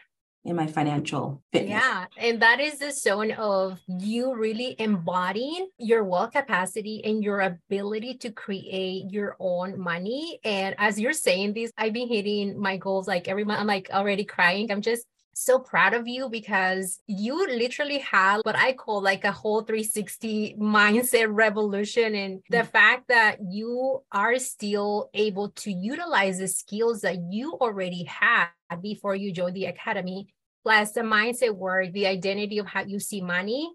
in 0.44 0.56
my 0.56 0.66
financial 0.66 1.44
fitness. 1.52 1.72
Yeah. 1.72 2.06
And 2.18 2.42
that 2.42 2.60
is 2.60 2.80
the 2.80 2.92
zone 2.92 3.32
of 3.34 3.80
you 3.88 4.36
really 4.36 4.76
embodying 4.80 5.70
your 5.78 6.04
wealth 6.04 6.32
capacity 6.32 7.04
and 7.06 7.24
your 7.24 7.42
ability 7.42 8.16
to 8.20 8.32
create 8.32 9.12
your 9.12 9.36
own 9.40 9.80
money. 9.80 10.40
And 10.44 10.76
as 10.80 11.00
you're 11.00 11.14
saying 11.14 11.54
this, 11.54 11.72
I've 11.78 11.94
been 11.94 12.08
hitting 12.08 12.60
my 12.60 12.78
goals 12.78 13.08
like 13.08 13.28
every 13.28 13.44
month. 13.44 13.60
I'm 13.60 13.68
like 13.68 13.90
already 13.92 14.24
crying. 14.24 14.72
I'm 14.72 14.82
just 14.82 15.06
so 15.34 15.60
proud 15.60 15.94
of 15.94 16.08
you 16.08 16.30
because 16.30 17.00
you 17.08 17.48
literally 17.48 18.00
had 18.00 18.42
what 18.44 18.56
I 18.56 18.74
call 18.74 19.02
like 19.02 19.24
a 19.24 19.32
whole 19.32 19.62
360 19.62 20.56
mindset 20.60 21.28
revolution. 21.30 22.16
And 22.16 22.42
the 22.50 22.58
mm-hmm. 22.58 22.68
fact 22.68 23.08
that 23.08 23.38
you 23.50 24.04
are 24.12 24.38
still 24.40 25.10
able 25.14 25.50
to 25.50 25.72
utilize 25.72 26.40
the 26.40 26.48
skills 26.48 27.02
that 27.02 27.18
you 27.30 27.54
already 27.54 28.04
had 28.04 28.48
before 28.82 29.16
you 29.16 29.32
joined 29.32 29.56
the 29.56 29.66
academy, 29.66 30.34
plus 30.64 30.92
the 30.92 31.02
mindset 31.02 31.56
work, 31.56 31.92
the 31.92 32.08
identity 32.08 32.58
of 32.58 32.68
how 32.68 32.84
you 32.84 33.00
see 33.00 33.22
money. 33.22 33.72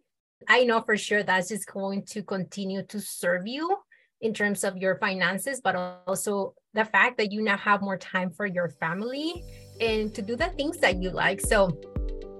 I 0.48 0.64
know 0.64 0.82
for 0.82 0.96
sure 0.96 1.22
that's 1.22 1.48
just 1.48 1.66
going 1.66 2.04
to 2.06 2.22
continue 2.22 2.82
to 2.84 3.00
serve 3.00 3.46
you 3.46 3.78
in 4.20 4.32
terms 4.32 4.64
of 4.64 4.76
your 4.76 4.96
finances, 4.98 5.60
but 5.62 5.74
also 6.06 6.54
the 6.74 6.84
fact 6.84 7.18
that 7.18 7.32
you 7.32 7.42
now 7.42 7.56
have 7.56 7.82
more 7.82 7.98
time 7.98 8.30
for 8.30 8.46
your 8.46 8.68
family 8.68 9.42
and 9.80 10.14
to 10.14 10.22
do 10.22 10.36
the 10.36 10.48
things 10.50 10.78
that 10.78 11.02
you 11.02 11.10
like. 11.10 11.40
So 11.40 11.76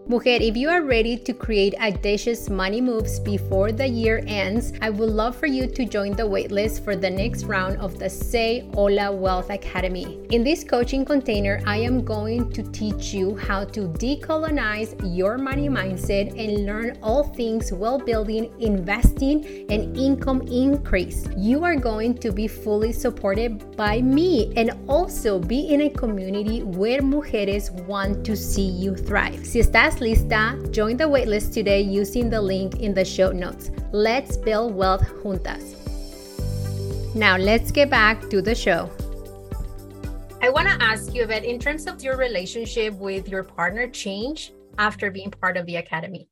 Mujer, 0.09 0.39
if 0.41 0.57
you 0.57 0.69
are 0.69 0.83
ready 0.83 1.17
to 1.17 1.33
create 1.33 1.75
audacious 1.81 2.49
money 2.49 2.81
moves 2.81 3.19
before 3.19 3.73
the 3.73 3.89
year 3.89 4.23
ends, 4.29 4.73
I 4.81 4.89
would 4.89 5.09
love 5.09 5.35
for 5.35 5.47
you 5.49 5.67
to 5.67 5.85
join 5.85 6.13
the 6.13 6.23
waitlist 6.23 6.85
for 6.85 6.95
the 6.95 7.11
next 7.11 7.43
round 7.43 7.79
of 7.79 7.99
the 7.99 8.09
Say 8.09 8.71
Hola 8.73 9.11
Wealth 9.11 9.51
Academy. 9.51 10.21
In 10.31 10.45
this 10.45 10.63
coaching 10.63 11.05
container, 11.05 11.61
I 11.67 11.79
am 11.79 12.05
going 12.05 12.53
to 12.53 12.63
teach 12.71 13.13
you 13.13 13.35
how 13.35 13.65
to 13.65 13.89
decolonize 13.89 14.95
your 15.03 15.39
money 15.39 15.69
mindset 15.69 16.39
and 16.39 16.67
learn 16.67 16.97
all 17.03 17.25
things 17.25 17.73
wealth 17.73 18.07
building, 18.07 18.53
investing, 18.61 19.67
and 19.71 19.97
income 19.97 20.43
increase. 20.43 21.27
You 21.37 21.65
are 21.65 21.75
going 21.75 22.15
to 22.19 22.31
be 22.31 22.47
fully 22.47 22.93
supported 22.93 23.77
by 23.77 24.03
me 24.03 24.53
and 24.55 24.71
also 24.87 25.41
be 25.41 25.75
in 25.75 25.81
a 25.81 25.91
community 25.91 26.63
where 26.63 27.01
mujeres 27.01 27.73
want 27.87 28.25
to 28.25 28.37
see 28.37 28.69
you 28.69 28.95
thrive. 28.95 29.45
Si 29.45 29.59
estás 29.59 29.96
lista, 29.99 30.71
join 30.73 30.97
the 30.97 31.05
waitlist 31.05 31.53
today 31.53 31.81
using 31.81 32.29
the 32.29 32.41
link 32.41 32.81
in 32.81 32.95
the 32.95 33.05
show 33.05 33.33
notes. 33.33 33.71
Let's 33.93 34.37
build 34.37 34.75
wealth 34.75 35.07
juntas. 35.23 35.75
Now, 37.15 37.37
let's 37.37 37.71
get 37.71 37.89
back 37.89 38.29
to 38.29 38.43
the 38.43 38.55
show. 38.55 38.91
I 40.43 40.51
want 40.51 40.69
to 40.69 40.85
ask 40.85 41.15
you 41.15 41.25
about 41.25 41.45
in 41.45 41.59
terms 41.59 41.87
of 41.87 42.03
your 42.03 42.17
relationship 42.17 42.95
with 42.95 43.29
your 43.29 43.43
partner 43.43 43.89
change 43.89 44.53
after 44.79 45.11
being 45.11 45.31
part 45.31 45.57
of 45.57 45.67
the 45.67 45.77
academy. 45.77 46.29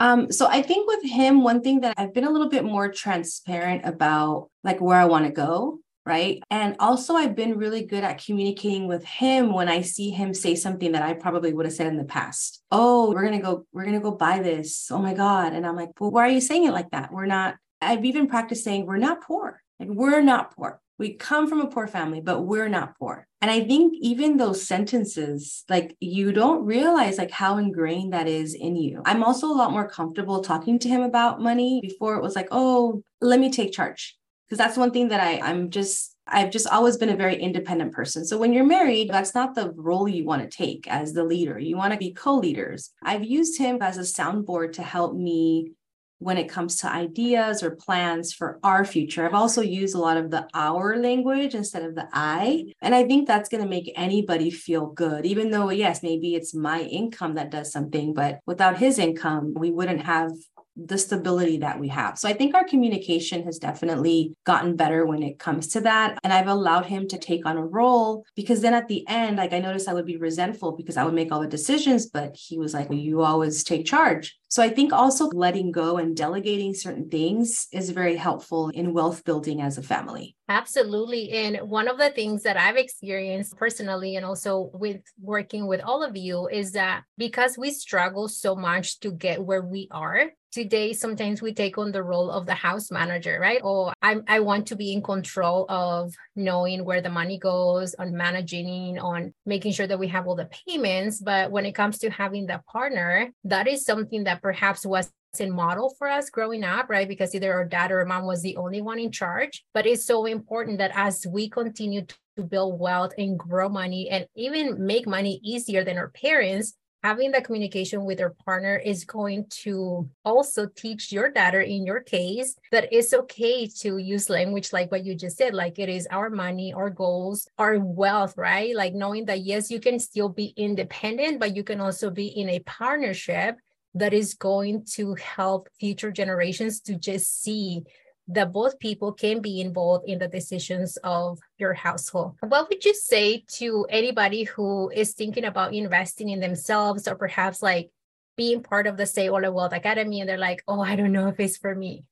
Um, 0.00 0.32
so 0.32 0.48
I 0.48 0.60
think 0.60 0.88
with 0.88 1.04
him, 1.04 1.44
one 1.44 1.62
thing 1.62 1.80
that 1.82 1.94
I've 1.96 2.12
been 2.12 2.24
a 2.24 2.30
little 2.30 2.48
bit 2.48 2.64
more 2.64 2.88
transparent 2.90 3.84
about, 3.84 4.50
like 4.64 4.80
where 4.80 4.98
I 4.98 5.04
want 5.04 5.26
to 5.26 5.30
go 5.30 5.78
right? 6.06 6.42
And 6.50 6.76
also, 6.80 7.14
I've 7.14 7.34
been 7.34 7.58
really 7.58 7.84
good 7.84 8.04
at 8.04 8.24
communicating 8.24 8.86
with 8.86 9.04
him 9.04 9.52
when 9.52 9.68
I 9.68 9.80
see 9.80 10.10
him 10.10 10.34
say 10.34 10.54
something 10.54 10.92
that 10.92 11.02
I 11.02 11.14
probably 11.14 11.52
would 11.52 11.66
have 11.66 11.74
said 11.74 11.86
in 11.86 11.96
the 11.96 12.04
past. 12.04 12.62
Oh, 12.70 13.12
we're 13.12 13.30
to 13.30 13.38
go, 13.38 13.66
we're 13.72 13.84
to 13.84 14.00
go 14.00 14.12
buy 14.12 14.40
this. 14.40 14.90
Oh 14.90 14.98
my 14.98 15.14
God. 15.14 15.52
And 15.52 15.66
I'm 15.66 15.76
like, 15.76 15.98
well, 15.98 16.10
why 16.10 16.26
are 16.26 16.32
you 16.32 16.40
saying 16.40 16.64
it 16.64 16.72
like 16.72 16.90
that? 16.90 17.12
We're 17.12 17.26
not, 17.26 17.56
I've 17.80 18.04
even 18.04 18.26
practiced 18.26 18.64
saying 18.64 18.86
we're 18.86 18.98
not 18.98 19.22
poor. 19.22 19.62
Like, 19.80 19.88
we're 19.88 20.22
not 20.22 20.54
poor. 20.54 20.80
We 20.96 21.14
come 21.14 21.48
from 21.48 21.60
a 21.60 21.66
poor 21.66 21.88
family, 21.88 22.20
but 22.20 22.42
we're 22.42 22.68
not 22.68 22.96
poor. 22.98 23.26
And 23.42 23.50
I 23.50 23.64
think 23.64 23.94
even 24.00 24.36
those 24.36 24.66
sentences, 24.66 25.64
like 25.68 25.96
you 25.98 26.32
don't 26.32 26.64
realize 26.64 27.18
like 27.18 27.32
how 27.32 27.58
ingrained 27.58 28.12
that 28.12 28.28
is 28.28 28.54
in 28.54 28.76
you. 28.76 29.02
I'm 29.04 29.24
also 29.24 29.48
a 29.48 29.52
lot 29.52 29.72
more 29.72 29.88
comfortable 29.88 30.40
talking 30.40 30.78
to 30.78 30.88
him 30.88 31.02
about 31.02 31.40
money. 31.40 31.80
Before 31.82 32.14
it 32.14 32.22
was 32.22 32.36
like, 32.36 32.48
oh, 32.52 33.02
let 33.20 33.40
me 33.40 33.50
take 33.50 33.72
charge 33.72 34.16
because 34.46 34.58
that's 34.58 34.76
one 34.76 34.90
thing 34.90 35.08
that 35.08 35.20
I 35.20 35.40
I'm 35.40 35.70
just 35.70 36.16
I've 36.26 36.50
just 36.50 36.66
always 36.66 36.96
been 36.96 37.10
a 37.10 37.16
very 37.16 37.36
independent 37.36 37.92
person. 37.92 38.24
So 38.24 38.38
when 38.38 38.52
you're 38.52 38.64
married, 38.64 39.10
that's 39.10 39.34
not 39.34 39.54
the 39.54 39.72
role 39.76 40.08
you 40.08 40.24
want 40.24 40.42
to 40.42 40.56
take 40.56 40.88
as 40.88 41.12
the 41.12 41.24
leader. 41.24 41.58
You 41.58 41.76
want 41.76 41.92
to 41.92 41.98
be 41.98 42.12
co-leaders. 42.12 42.90
I've 43.02 43.24
used 43.24 43.58
him 43.58 43.78
as 43.82 43.98
a 43.98 44.00
soundboard 44.00 44.72
to 44.74 44.82
help 44.82 45.14
me 45.14 45.72
when 46.18 46.38
it 46.38 46.48
comes 46.48 46.76
to 46.76 46.90
ideas 46.90 47.62
or 47.62 47.72
plans 47.72 48.32
for 48.32 48.58
our 48.62 48.84
future. 48.84 49.26
I've 49.26 49.34
also 49.34 49.60
used 49.60 49.94
a 49.94 49.98
lot 49.98 50.16
of 50.16 50.30
the 50.30 50.48
our 50.54 50.96
language 50.96 51.54
instead 51.54 51.82
of 51.82 51.94
the 51.94 52.08
I. 52.14 52.72
And 52.80 52.94
I 52.94 53.04
think 53.04 53.26
that's 53.26 53.50
going 53.50 53.62
to 53.62 53.68
make 53.68 53.92
anybody 53.94 54.50
feel 54.50 54.86
good, 54.86 55.26
even 55.26 55.50
though, 55.50 55.68
yes, 55.68 56.02
maybe 56.02 56.34
it's 56.34 56.54
my 56.54 56.80
income 56.80 57.34
that 57.34 57.50
does 57.50 57.70
something, 57.70 58.14
but 58.14 58.38
without 58.46 58.78
his 58.78 58.98
income, 58.98 59.52
we 59.54 59.70
wouldn't 59.70 60.02
have 60.02 60.30
the 60.76 60.98
stability 60.98 61.58
that 61.58 61.78
we 61.78 61.88
have. 61.88 62.18
So 62.18 62.28
I 62.28 62.32
think 62.32 62.54
our 62.54 62.64
communication 62.64 63.44
has 63.44 63.58
definitely 63.58 64.34
gotten 64.44 64.76
better 64.76 65.06
when 65.06 65.22
it 65.22 65.38
comes 65.38 65.68
to 65.68 65.80
that. 65.82 66.18
And 66.24 66.32
I've 66.32 66.48
allowed 66.48 66.86
him 66.86 67.06
to 67.08 67.18
take 67.18 67.46
on 67.46 67.56
a 67.56 67.64
role 67.64 68.24
because 68.34 68.60
then 68.60 68.74
at 68.74 68.88
the 68.88 69.06
end, 69.08 69.36
like 69.36 69.52
I 69.52 69.60
noticed 69.60 69.88
I 69.88 69.94
would 69.94 70.06
be 70.06 70.16
resentful 70.16 70.72
because 70.72 70.96
I 70.96 71.04
would 71.04 71.14
make 71.14 71.30
all 71.30 71.40
the 71.40 71.46
decisions, 71.46 72.06
but 72.06 72.34
he 72.34 72.58
was 72.58 72.74
like, 72.74 72.90
well, 72.90 72.98
you 72.98 73.22
always 73.22 73.62
take 73.62 73.86
charge. 73.86 74.36
So 74.48 74.62
I 74.62 74.68
think 74.68 74.92
also 74.92 75.26
letting 75.30 75.72
go 75.72 75.96
and 75.96 76.16
delegating 76.16 76.74
certain 76.74 77.08
things 77.08 77.66
is 77.72 77.90
very 77.90 78.14
helpful 78.14 78.68
in 78.68 78.92
wealth 78.92 79.24
building 79.24 79.60
as 79.60 79.78
a 79.78 79.82
family. 79.82 80.36
Absolutely. 80.48 81.30
And 81.30 81.68
one 81.68 81.88
of 81.88 81.98
the 81.98 82.10
things 82.10 82.44
that 82.44 82.56
I've 82.56 82.76
experienced 82.76 83.56
personally 83.56 84.14
and 84.14 84.24
also 84.24 84.70
with 84.74 85.00
working 85.20 85.66
with 85.66 85.80
all 85.80 86.04
of 86.04 86.16
you 86.16 86.46
is 86.46 86.72
that 86.72 87.02
because 87.18 87.58
we 87.58 87.72
struggle 87.72 88.28
so 88.28 88.54
much 88.54 89.00
to 89.00 89.10
get 89.10 89.42
where 89.42 89.62
we 89.62 89.88
are, 89.90 90.30
today 90.54 90.92
sometimes 90.92 91.42
we 91.42 91.52
take 91.52 91.76
on 91.78 91.90
the 91.90 92.00
role 92.00 92.30
of 92.30 92.46
the 92.46 92.54
house 92.54 92.92
manager 92.92 93.38
right 93.40 93.60
oh, 93.64 93.86
or 93.86 93.92
i 94.02 94.14
i 94.28 94.38
want 94.38 94.64
to 94.68 94.76
be 94.76 94.92
in 94.92 95.02
control 95.02 95.66
of 95.68 96.14
knowing 96.36 96.84
where 96.84 97.02
the 97.02 97.10
money 97.10 97.40
goes 97.40 97.92
on 97.96 98.16
managing 98.16 98.96
on 99.00 99.34
making 99.44 99.72
sure 99.72 99.88
that 99.88 99.98
we 99.98 100.06
have 100.06 100.28
all 100.28 100.36
the 100.36 100.48
payments 100.68 101.20
but 101.20 101.50
when 101.50 101.66
it 101.66 101.74
comes 101.74 101.98
to 101.98 102.08
having 102.08 102.46
the 102.46 102.62
partner 102.70 103.32
that 103.42 103.66
is 103.66 103.84
something 103.84 104.22
that 104.22 104.40
perhaps 104.40 104.86
was 104.86 105.10
in 105.40 105.50
model 105.50 105.92
for 105.98 106.08
us 106.08 106.30
growing 106.30 106.62
up, 106.62 106.88
right? 106.88 107.08
Because 107.08 107.34
either 107.34 107.52
our 107.52 107.64
dad 107.64 107.90
or 107.90 108.04
mom 108.04 108.24
was 108.24 108.40
the 108.40 108.56
only 108.56 108.80
one 108.80 109.00
in 109.00 109.10
charge. 109.10 109.64
But 109.74 109.84
it's 109.84 110.06
so 110.06 110.26
important 110.26 110.78
that 110.78 110.92
as 110.94 111.26
we 111.28 111.48
continue 111.48 112.02
to 112.36 112.42
build 112.44 112.78
wealth 112.78 113.12
and 113.18 113.36
grow 113.36 113.68
money 113.68 114.08
and 114.08 114.26
even 114.36 114.86
make 114.86 115.08
money 115.08 115.40
easier 115.42 115.82
than 115.82 115.98
our 115.98 116.10
parents, 116.10 116.74
having 117.04 117.32
that 117.32 117.44
communication 117.44 118.02
with 118.06 118.18
your 118.18 118.34
partner 118.46 118.76
is 118.76 119.04
going 119.04 119.44
to 119.50 120.08
also 120.24 120.66
teach 120.74 121.12
your 121.12 121.30
daughter 121.30 121.60
in 121.60 121.84
your 121.84 122.00
case 122.00 122.56
that 122.72 122.88
it's 122.90 123.12
okay 123.12 123.66
to 123.66 123.98
use 123.98 124.30
language 124.30 124.72
like 124.72 124.90
what 124.90 125.04
you 125.04 125.14
just 125.14 125.36
said 125.36 125.52
like 125.52 125.78
it 125.78 125.90
is 125.90 126.08
our 126.10 126.30
money 126.30 126.72
our 126.72 126.88
goals 126.88 127.46
our 127.58 127.78
wealth 127.78 128.32
right? 128.38 128.74
Like 128.74 128.94
knowing 128.94 129.26
that 129.26 129.42
yes 129.42 129.70
you 129.70 129.80
can 129.80 129.98
still 129.98 130.30
be 130.30 130.54
independent 130.56 131.40
but 131.40 131.54
you 131.54 131.62
can 131.62 131.78
also 131.78 132.08
be 132.08 132.28
in 132.28 132.48
a 132.48 132.60
partnership 132.60 133.58
that 133.94 134.14
is 134.14 134.32
going 134.32 134.86
to 134.94 135.14
help 135.16 135.68
future 135.78 136.10
generations 136.10 136.80
to 136.80 136.94
just 136.94 137.42
see 137.42 137.82
that 138.28 138.50
both 138.50 138.78
people 138.78 139.12
can 139.12 139.42
be 139.42 139.60
involved 139.60 140.08
in 140.08 140.18
the 140.18 140.28
decisions 140.28 140.96
of 141.04 141.38
your 141.64 141.74
household. 141.74 142.36
What 142.40 142.68
would 142.68 142.84
you 142.84 142.94
say 142.94 143.44
to 143.58 143.86
anybody 143.88 144.44
who 144.44 144.90
is 144.90 145.14
thinking 145.14 145.44
about 145.44 145.72
investing 145.72 146.28
in 146.28 146.40
themselves 146.40 147.08
or 147.08 147.14
perhaps 147.14 147.62
like 147.62 147.90
being 148.36 148.62
part 148.62 148.86
of 148.86 148.96
the 148.96 149.06
Say 149.06 149.28
Hola 149.28 149.50
Wealth 149.50 149.72
Academy 149.72 150.20
and 150.20 150.28
they're 150.28 150.46
like, 150.50 150.62
oh, 150.68 150.82
I 150.82 150.94
don't 150.96 151.12
know 151.12 151.28
if 151.28 151.40
it's 151.40 151.56
for 151.56 151.74
me? 151.74 152.04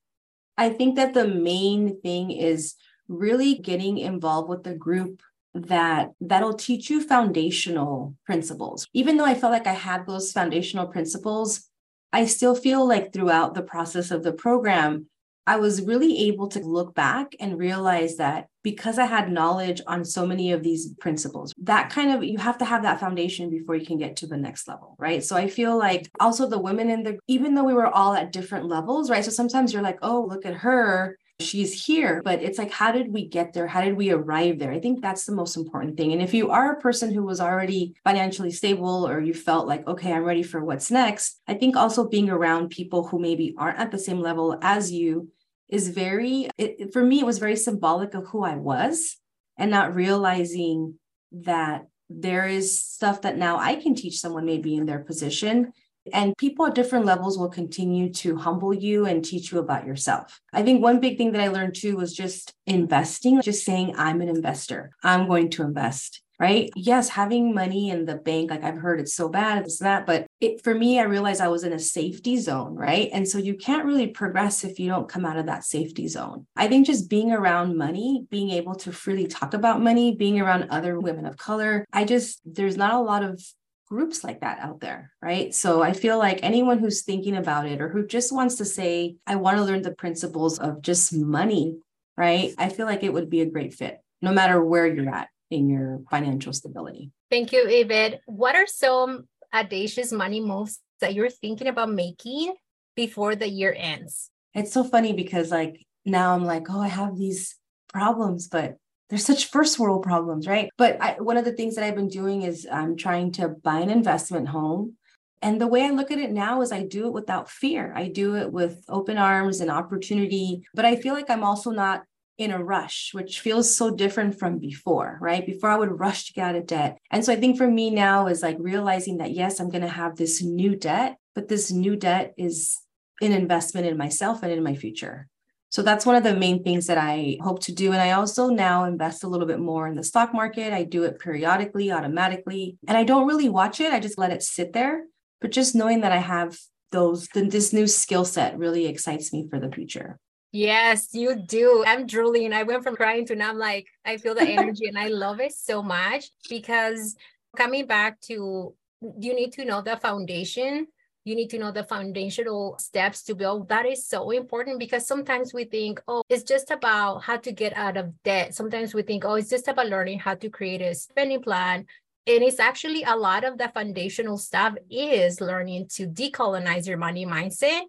I 0.57 0.69
think 0.69 0.95
that 0.95 1.13
the 1.13 1.27
main 1.27 2.01
thing 2.01 2.31
is 2.31 2.75
really 3.07 3.55
getting 3.55 3.97
involved 3.97 4.49
with 4.49 4.63
the 4.63 4.73
group 4.73 5.21
that 5.53 6.11
that'll 6.19 6.55
teach 6.55 6.89
you 6.89 6.99
foundational 7.01 8.15
principles. 8.25 8.87
Even 8.93 9.17
though 9.17 9.25
I 9.25 9.35
felt 9.35 9.53
like 9.53 9.67
I 9.67 9.73
had 9.73 10.07
those 10.07 10.31
foundational 10.31 10.87
principles, 10.87 11.69
I 12.11 12.25
still 12.25 12.55
feel 12.55 12.87
like 12.87 13.13
throughout 13.13 13.53
the 13.53 13.61
process 13.61 14.09
of 14.09 14.23
the 14.23 14.33
program, 14.33 15.07
I 15.45 15.57
was 15.57 15.81
really 15.81 16.29
able 16.29 16.47
to 16.49 16.59
look 16.59 16.95
back 16.95 17.35
and 17.39 17.57
realize 17.57 18.15
that 18.17 18.47
because 18.63 18.97
I 18.97 19.05
had 19.05 19.31
knowledge 19.31 19.81
on 19.87 20.05
so 20.05 20.25
many 20.25 20.53
of 20.53 20.63
these 20.63 20.93
principles, 20.99 21.53
that 21.63 21.89
kind 21.89 22.11
of 22.11 22.23
you 22.23 22.37
have 22.37 22.57
to 22.59 22.65
have 22.65 22.83
that 22.83 22.99
foundation 22.99 23.49
before 23.49 23.75
you 23.75 23.85
can 23.85 23.97
get 23.97 24.15
to 24.17 24.27
the 24.27 24.37
next 24.37 24.67
level, 24.67 24.95
right? 24.97 25.23
So 25.23 25.35
I 25.35 25.49
feel 25.49 25.77
like 25.77 26.09
also 26.19 26.47
the 26.47 26.59
women 26.59 26.89
in 26.89 27.03
the, 27.03 27.19
even 27.27 27.55
though 27.55 27.65
we 27.65 27.73
were 27.73 27.87
all 27.87 28.13
at 28.13 28.31
different 28.31 28.67
levels, 28.67 29.09
right? 29.09 29.25
So 29.25 29.31
sometimes 29.31 29.73
you're 29.73 29.81
like, 29.81 29.99
oh, 30.01 30.25
look 30.29 30.45
at 30.45 30.55
her 30.55 31.17
she's 31.39 31.85
here 31.85 32.21
but 32.23 32.41
it's 32.41 32.57
like 32.57 32.71
how 32.71 32.91
did 32.91 33.11
we 33.11 33.27
get 33.27 33.53
there? 33.53 33.67
How 33.67 33.81
did 33.81 33.97
we 33.97 34.11
arrive 34.11 34.59
there? 34.59 34.71
I 34.71 34.79
think 34.79 35.01
that's 35.01 35.25
the 35.25 35.35
most 35.35 35.57
important 35.57 35.97
thing. 35.97 36.13
And 36.13 36.21
if 36.21 36.33
you 36.33 36.51
are 36.51 36.73
a 36.73 36.81
person 36.81 37.13
who 37.13 37.23
was 37.23 37.41
already 37.41 37.95
financially 38.03 38.51
stable 38.51 39.07
or 39.07 39.19
you 39.19 39.33
felt 39.33 39.67
like 39.67 39.87
okay 39.87 40.13
i'm 40.13 40.23
ready 40.23 40.43
for 40.43 40.63
what's 40.63 40.91
next 40.91 41.41
i 41.47 41.53
think 41.53 41.75
also 41.75 42.07
being 42.07 42.29
around 42.29 42.69
people 42.69 43.07
who 43.07 43.19
maybe 43.19 43.53
aren't 43.57 43.79
at 43.79 43.91
the 43.91 43.99
same 43.99 44.19
level 44.19 44.57
as 44.61 44.91
you 44.91 45.29
is 45.69 45.89
very 45.89 46.49
it, 46.57 46.93
for 46.93 47.03
me 47.03 47.19
it 47.19 47.25
was 47.25 47.39
very 47.39 47.55
symbolic 47.55 48.13
of 48.13 48.27
who 48.27 48.43
i 48.43 48.55
was 48.55 49.17
and 49.57 49.71
not 49.71 49.95
realizing 49.95 50.95
that 51.31 51.87
there 52.09 52.47
is 52.47 52.81
stuff 52.81 53.21
that 53.21 53.37
now 53.37 53.57
i 53.57 53.75
can 53.75 53.95
teach 53.95 54.19
someone 54.19 54.45
maybe 54.45 54.75
in 54.75 54.85
their 54.85 54.99
position 54.99 55.73
and 56.11 56.35
people 56.37 56.65
at 56.65 56.75
different 56.75 57.05
levels 57.05 57.37
will 57.37 57.49
continue 57.49 58.11
to 58.13 58.35
humble 58.35 58.73
you 58.73 59.05
and 59.05 59.23
teach 59.23 59.51
you 59.51 59.59
about 59.59 59.85
yourself. 59.85 60.41
I 60.51 60.63
think 60.63 60.81
one 60.81 60.99
big 60.99 61.17
thing 61.17 61.31
that 61.31 61.41
I 61.41 61.47
learned 61.47 61.75
too 61.75 61.95
was 61.95 62.13
just 62.13 62.53
investing, 62.65 63.41
just 63.41 63.65
saying, 63.65 63.95
I'm 63.97 64.21
an 64.21 64.29
investor, 64.29 64.91
I'm 65.03 65.27
going 65.27 65.49
to 65.51 65.63
invest. 65.63 66.21
Right. 66.39 66.71
Yes, 66.75 67.09
having 67.09 67.53
money 67.53 67.89
in 67.89 68.05
the 68.05 68.15
bank, 68.15 68.49
like 68.49 68.63
I've 68.63 68.79
heard 68.79 68.99
it's 68.99 69.15
so 69.15 69.29
bad, 69.29 69.63
it's 69.63 69.77
that. 69.77 70.05
But 70.05 70.25
it, 70.41 70.61
for 70.61 70.73
me, 70.73 70.99
I 70.99 71.03
realized 71.03 71.39
I 71.39 71.47
was 71.47 71.63
in 71.63 71.71
a 71.71 71.79
safety 71.79 72.37
zone. 72.37 72.75
Right. 72.75 73.09
And 73.13 73.25
so 73.25 73.37
you 73.37 73.53
can't 73.53 73.85
really 73.85 74.07
progress 74.07 74.65
if 74.65 74.77
you 74.77 74.89
don't 74.89 75.07
come 75.07 75.25
out 75.25 75.37
of 75.37 75.45
that 75.45 75.63
safety 75.63 76.07
zone. 76.07 76.47
I 76.55 76.67
think 76.67 76.87
just 76.87 77.09
being 77.09 77.31
around 77.31 77.77
money, 77.77 78.25
being 78.29 78.49
able 78.49 78.75
to 78.75 78.91
freely 78.91 79.27
talk 79.27 79.53
about 79.53 79.81
money, 79.81 80.15
being 80.15 80.41
around 80.41 80.67
other 80.69 80.99
women 80.99 81.27
of 81.27 81.37
color, 81.37 81.85
I 81.93 82.03
just, 82.03 82.41
there's 82.43 82.75
not 82.75 82.95
a 82.95 82.99
lot 82.99 83.23
of 83.23 83.41
groups 83.87 84.23
like 84.23 84.41
that 84.41 84.59
out 84.59 84.79
there, 84.79 85.11
right? 85.21 85.53
So 85.53 85.81
I 85.81 85.93
feel 85.93 86.17
like 86.17 86.39
anyone 86.41 86.79
who's 86.79 87.03
thinking 87.03 87.35
about 87.35 87.67
it 87.67 87.81
or 87.81 87.89
who 87.89 88.05
just 88.05 88.33
wants 88.33 88.55
to 88.55 88.65
say, 88.65 89.17
I 89.27 89.35
want 89.35 89.57
to 89.57 89.63
learn 89.63 89.81
the 89.81 89.93
principles 89.93 90.59
of 90.59 90.81
just 90.81 91.13
money, 91.13 91.77
right? 92.17 92.53
I 92.57 92.69
feel 92.69 92.85
like 92.85 93.03
it 93.03 93.13
would 93.13 93.29
be 93.29 93.41
a 93.41 93.49
great 93.49 93.73
fit 93.73 93.99
no 94.21 94.31
matter 94.31 94.63
where 94.63 94.87
you're 94.87 95.13
at 95.13 95.27
in 95.51 95.69
your 95.69 96.01
financial 96.09 96.53
stability. 96.53 97.11
Thank 97.29 97.51
you, 97.51 97.65
Yvette. 97.67 98.21
What 98.25 98.55
are 98.55 98.67
some 98.67 99.27
audacious 99.53 100.11
money 100.11 100.39
moves 100.39 100.79
that 101.01 101.13
you're 101.13 101.29
thinking 101.29 101.67
about 101.67 101.91
making 101.91 102.55
before 102.95 103.35
the 103.35 103.49
year 103.49 103.75
ends? 103.77 104.29
It's 104.53 104.71
so 104.71 104.83
funny 104.83 105.13
because 105.13 105.51
like 105.51 105.85
now 106.05 106.33
I'm 106.33 106.45
like, 106.45 106.67
oh, 106.69 106.79
I 106.81 106.87
have 106.87 107.17
these 107.17 107.55
problems, 107.89 108.47
but 108.47 108.77
there's 109.13 109.27
such 109.27 109.51
first 109.51 109.77
world 109.77 110.01
problems, 110.01 110.47
right? 110.47 110.71
But 110.75 110.99
I, 110.99 111.17
one 111.19 111.37
of 111.37 111.45
the 111.45 111.51
things 111.51 111.75
that 111.75 111.83
I've 111.83 111.93
been 111.93 112.07
doing 112.07 112.41
is 112.41 112.67
I'm 112.71 112.97
trying 112.97 113.31
to 113.33 113.47
buy 113.47 113.77
an 113.77 113.91
investment 113.91 114.47
home. 114.47 114.95
And 115.39 115.61
the 115.61 115.67
way 115.67 115.85
I 115.85 115.91
look 115.91 116.09
at 116.09 116.17
it 116.17 116.31
now 116.31 116.63
is 116.63 116.71
I 116.71 116.81
do 116.81 117.05
it 117.05 117.13
without 117.13 117.47
fear. 117.47 117.93
I 117.95 118.07
do 118.07 118.35
it 118.37 118.51
with 118.51 118.83
open 118.89 119.19
arms 119.19 119.61
and 119.61 119.69
opportunity. 119.69 120.63
But 120.73 120.85
I 120.85 120.95
feel 120.95 121.13
like 121.13 121.29
I'm 121.29 121.43
also 121.43 121.69
not 121.69 122.01
in 122.39 122.49
a 122.49 122.63
rush, 122.63 123.11
which 123.13 123.41
feels 123.41 123.77
so 123.77 123.91
different 123.91 124.39
from 124.39 124.57
before, 124.57 125.19
right? 125.21 125.45
Before 125.45 125.69
I 125.69 125.77
would 125.77 125.99
rush 125.99 126.25
to 126.25 126.33
get 126.33 126.47
out 126.47 126.55
of 126.55 126.65
debt. 126.65 126.97
And 127.11 127.23
so 127.23 127.33
I 127.33 127.35
think 127.35 127.59
for 127.59 127.67
me 127.67 127.91
now 127.91 128.25
is 128.25 128.41
like 128.41 128.57
realizing 128.59 129.17
that, 129.17 129.29
yes, 129.29 129.59
I'm 129.59 129.69
going 129.69 129.83
to 129.83 129.87
have 129.87 130.15
this 130.15 130.41
new 130.41 130.75
debt, 130.75 131.17
but 131.35 131.49
this 131.49 131.71
new 131.71 131.95
debt 131.95 132.33
is 132.35 132.79
an 133.21 133.31
investment 133.31 133.85
in 133.85 133.95
myself 133.95 134.41
and 134.41 134.51
in 134.51 134.63
my 134.63 134.73
future. 134.73 135.27
So 135.73 135.81
that's 135.81 136.05
one 136.05 136.15
of 136.15 136.23
the 136.23 136.35
main 136.35 136.63
things 136.63 136.85
that 136.85 136.99
I 136.99 137.37
hope 137.41 137.59
to 137.63 137.71
do. 137.71 137.93
And 137.93 137.99
I 137.99 138.11
also 138.11 138.49
now 138.49 138.83
invest 138.83 139.23
a 139.23 139.27
little 139.27 139.47
bit 139.47 139.59
more 139.59 139.87
in 139.87 139.95
the 139.95 140.03
stock 140.03 140.31
market. 140.31 140.71
I 140.71 140.83
do 140.83 141.01
it 141.01 141.17
periodically, 141.17 141.91
automatically, 141.91 142.77
and 142.87 142.95
I 142.95 143.03
don't 143.03 143.25
really 143.25 143.49
watch 143.49 143.81
it. 143.81 143.91
I 143.91 143.99
just 143.99 144.19
let 144.19 144.31
it 144.31 144.43
sit 144.43 144.73
there. 144.73 145.05
But 145.41 145.51
just 145.51 145.73
knowing 145.73 146.01
that 146.01 146.11
I 146.11 146.17
have 146.17 146.59
those, 146.91 147.27
this 147.33 147.73
new 147.73 147.87
skill 147.87 148.23
set 148.23 148.55
really 148.55 148.85
excites 148.85 149.33
me 149.33 149.47
for 149.49 149.59
the 149.59 149.71
future. 149.71 150.19
Yes, 150.51 151.09
you 151.13 151.35
do. 151.35 151.83
I'm 151.87 152.05
drooling. 152.05 152.53
I 152.53 152.61
went 152.61 152.83
from 152.83 152.95
crying 152.95 153.25
to 153.25 153.35
now 153.35 153.49
I'm 153.49 153.57
like, 153.57 153.87
I 154.05 154.17
feel 154.17 154.35
the 154.35 154.41
energy 154.47 154.85
and 154.85 154.99
I 154.99 155.07
love 155.07 155.39
it 155.39 155.53
so 155.53 155.81
much 155.81 156.29
because 156.51 157.15
coming 157.57 157.87
back 157.87 158.21
to 158.27 158.75
you 159.19 159.35
need 159.35 159.53
to 159.53 159.65
know 159.65 159.81
the 159.81 159.97
foundation 159.97 160.85
you 161.25 161.35
need 161.35 161.49
to 161.49 161.57
know 161.57 161.71
the 161.71 161.83
foundational 161.83 162.77
steps 162.79 163.23
to 163.23 163.35
build. 163.35 163.69
That 163.69 163.85
is 163.85 164.07
so 164.07 164.31
important 164.31 164.79
because 164.79 165.07
sometimes 165.07 165.53
we 165.53 165.63
think, 165.63 166.01
oh, 166.07 166.23
it's 166.29 166.43
just 166.43 166.71
about 166.71 167.23
how 167.23 167.37
to 167.37 167.51
get 167.51 167.75
out 167.77 167.97
of 167.97 168.11
debt. 168.23 168.53
Sometimes 168.53 168.93
we 168.93 169.03
think, 169.03 169.23
oh, 169.23 169.35
it's 169.35 169.49
just 169.49 169.67
about 169.67 169.87
learning 169.87 170.19
how 170.19 170.35
to 170.35 170.49
create 170.49 170.81
a 170.81 170.93
spending 170.93 171.41
plan. 171.41 171.85
And 172.25 172.43
it's 172.43 172.59
actually 172.59 173.03
a 173.03 173.15
lot 173.15 173.43
of 173.43 173.57
the 173.57 173.69
foundational 173.69 174.37
stuff 174.37 174.75
is 174.89 175.39
learning 175.41 175.87
to 175.95 176.07
decolonize 176.07 176.87
your 176.87 176.97
money 176.97 177.25
mindset. 177.25 177.81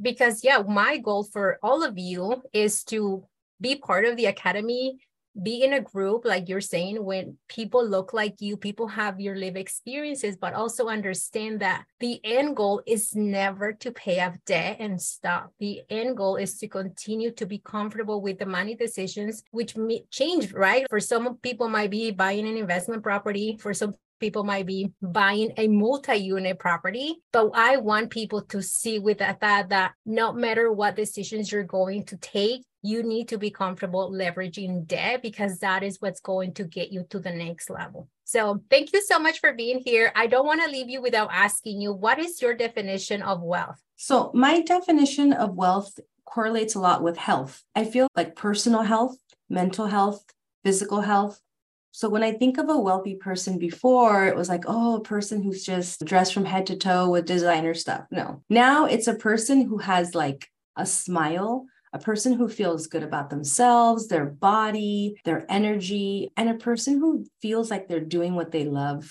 Because, 0.00 0.42
yeah, 0.42 0.62
my 0.66 0.98
goal 0.98 1.24
for 1.24 1.58
all 1.62 1.82
of 1.82 1.96
you 1.96 2.42
is 2.52 2.82
to 2.84 3.24
be 3.60 3.76
part 3.76 4.04
of 4.04 4.16
the 4.16 4.26
academy 4.26 4.98
be 5.40 5.64
in 5.64 5.72
a 5.72 5.80
group, 5.80 6.24
like 6.24 6.48
you're 6.48 6.60
saying, 6.60 7.04
when 7.04 7.36
people 7.48 7.86
look 7.86 8.12
like 8.12 8.40
you, 8.40 8.56
people 8.56 8.86
have 8.88 9.20
your 9.20 9.36
live 9.36 9.56
experiences, 9.56 10.36
but 10.36 10.54
also 10.54 10.88
understand 10.88 11.60
that 11.60 11.84
the 12.00 12.20
end 12.24 12.56
goal 12.56 12.82
is 12.86 13.14
never 13.14 13.72
to 13.72 13.90
pay 13.90 14.20
off 14.20 14.36
debt 14.46 14.76
and 14.78 15.00
stop. 15.00 15.52
The 15.58 15.82
end 15.90 16.16
goal 16.16 16.36
is 16.36 16.58
to 16.58 16.68
continue 16.68 17.32
to 17.32 17.46
be 17.46 17.58
comfortable 17.58 18.20
with 18.20 18.38
the 18.38 18.46
money 18.46 18.74
decisions, 18.74 19.42
which 19.50 19.76
may 19.76 20.04
change, 20.10 20.52
right? 20.52 20.86
For 20.88 21.00
some 21.00 21.36
people 21.38 21.68
might 21.68 21.90
be 21.90 22.10
buying 22.10 22.46
an 22.46 22.56
investment 22.56 23.02
property. 23.02 23.56
For 23.60 23.74
some 23.74 23.94
people 24.20 24.44
might 24.44 24.66
be 24.66 24.92
buying 25.02 25.52
a 25.56 25.66
multi-unit 25.66 26.58
property 26.58 27.16
but 27.32 27.50
i 27.52 27.76
want 27.76 28.08
people 28.10 28.40
to 28.40 28.62
see 28.62 28.98
with 28.98 29.18
that, 29.18 29.40
that 29.40 29.68
that 29.68 29.92
no 30.06 30.32
matter 30.32 30.72
what 30.72 30.96
decisions 30.96 31.50
you're 31.50 31.64
going 31.64 32.04
to 32.04 32.16
take 32.18 32.62
you 32.84 33.02
need 33.02 33.28
to 33.28 33.38
be 33.38 33.50
comfortable 33.50 34.12
leveraging 34.12 34.86
debt 34.86 35.22
because 35.22 35.58
that 35.58 35.82
is 35.82 36.00
what's 36.00 36.20
going 36.20 36.52
to 36.52 36.64
get 36.64 36.92
you 36.92 37.04
to 37.08 37.18
the 37.18 37.30
next 37.30 37.70
level 37.70 38.08
so 38.24 38.62
thank 38.70 38.92
you 38.92 39.02
so 39.02 39.18
much 39.18 39.40
for 39.40 39.52
being 39.52 39.80
here 39.84 40.12
i 40.14 40.26
don't 40.26 40.46
want 40.46 40.62
to 40.62 40.70
leave 40.70 40.88
you 40.88 41.00
without 41.00 41.30
asking 41.32 41.80
you 41.80 41.92
what 41.92 42.18
is 42.18 42.40
your 42.40 42.54
definition 42.54 43.22
of 43.22 43.42
wealth 43.42 43.80
so 43.96 44.30
my 44.34 44.60
definition 44.60 45.32
of 45.32 45.54
wealth 45.54 45.98
correlates 46.24 46.74
a 46.74 46.80
lot 46.80 47.02
with 47.02 47.16
health 47.16 47.64
i 47.74 47.84
feel 47.84 48.08
like 48.14 48.36
personal 48.36 48.82
health 48.82 49.16
mental 49.48 49.86
health 49.86 50.24
physical 50.62 51.00
health 51.00 51.40
so 51.96 52.08
when 52.08 52.24
I 52.24 52.32
think 52.32 52.58
of 52.58 52.68
a 52.68 52.76
wealthy 52.76 53.14
person 53.14 53.56
before, 53.56 54.26
it 54.26 54.34
was 54.34 54.48
like, 54.48 54.64
oh, 54.66 54.96
a 54.96 55.00
person 55.00 55.44
who's 55.44 55.62
just 55.62 56.04
dressed 56.04 56.34
from 56.34 56.44
head 56.44 56.66
to 56.66 56.76
toe 56.76 57.08
with 57.08 57.24
designer 57.24 57.72
stuff. 57.72 58.06
No. 58.10 58.42
Now 58.50 58.86
it's 58.86 59.06
a 59.06 59.14
person 59.14 59.60
who 59.68 59.78
has 59.78 60.12
like 60.12 60.48
a 60.76 60.86
smile, 60.86 61.66
a 61.94 61.98
person 61.98 62.32
who 62.32 62.48
feels 62.48 62.88
good 62.88 63.04
about 63.04 63.30
themselves, 63.30 64.08
their 64.08 64.26
body, 64.26 65.14
their 65.24 65.46
energy, 65.48 66.32
and 66.36 66.50
a 66.50 66.54
person 66.54 66.98
who 66.98 67.24
feels 67.40 67.70
like 67.70 67.86
they're 67.86 68.00
doing 68.00 68.34
what 68.34 68.50
they 68.50 68.64
love 68.64 69.10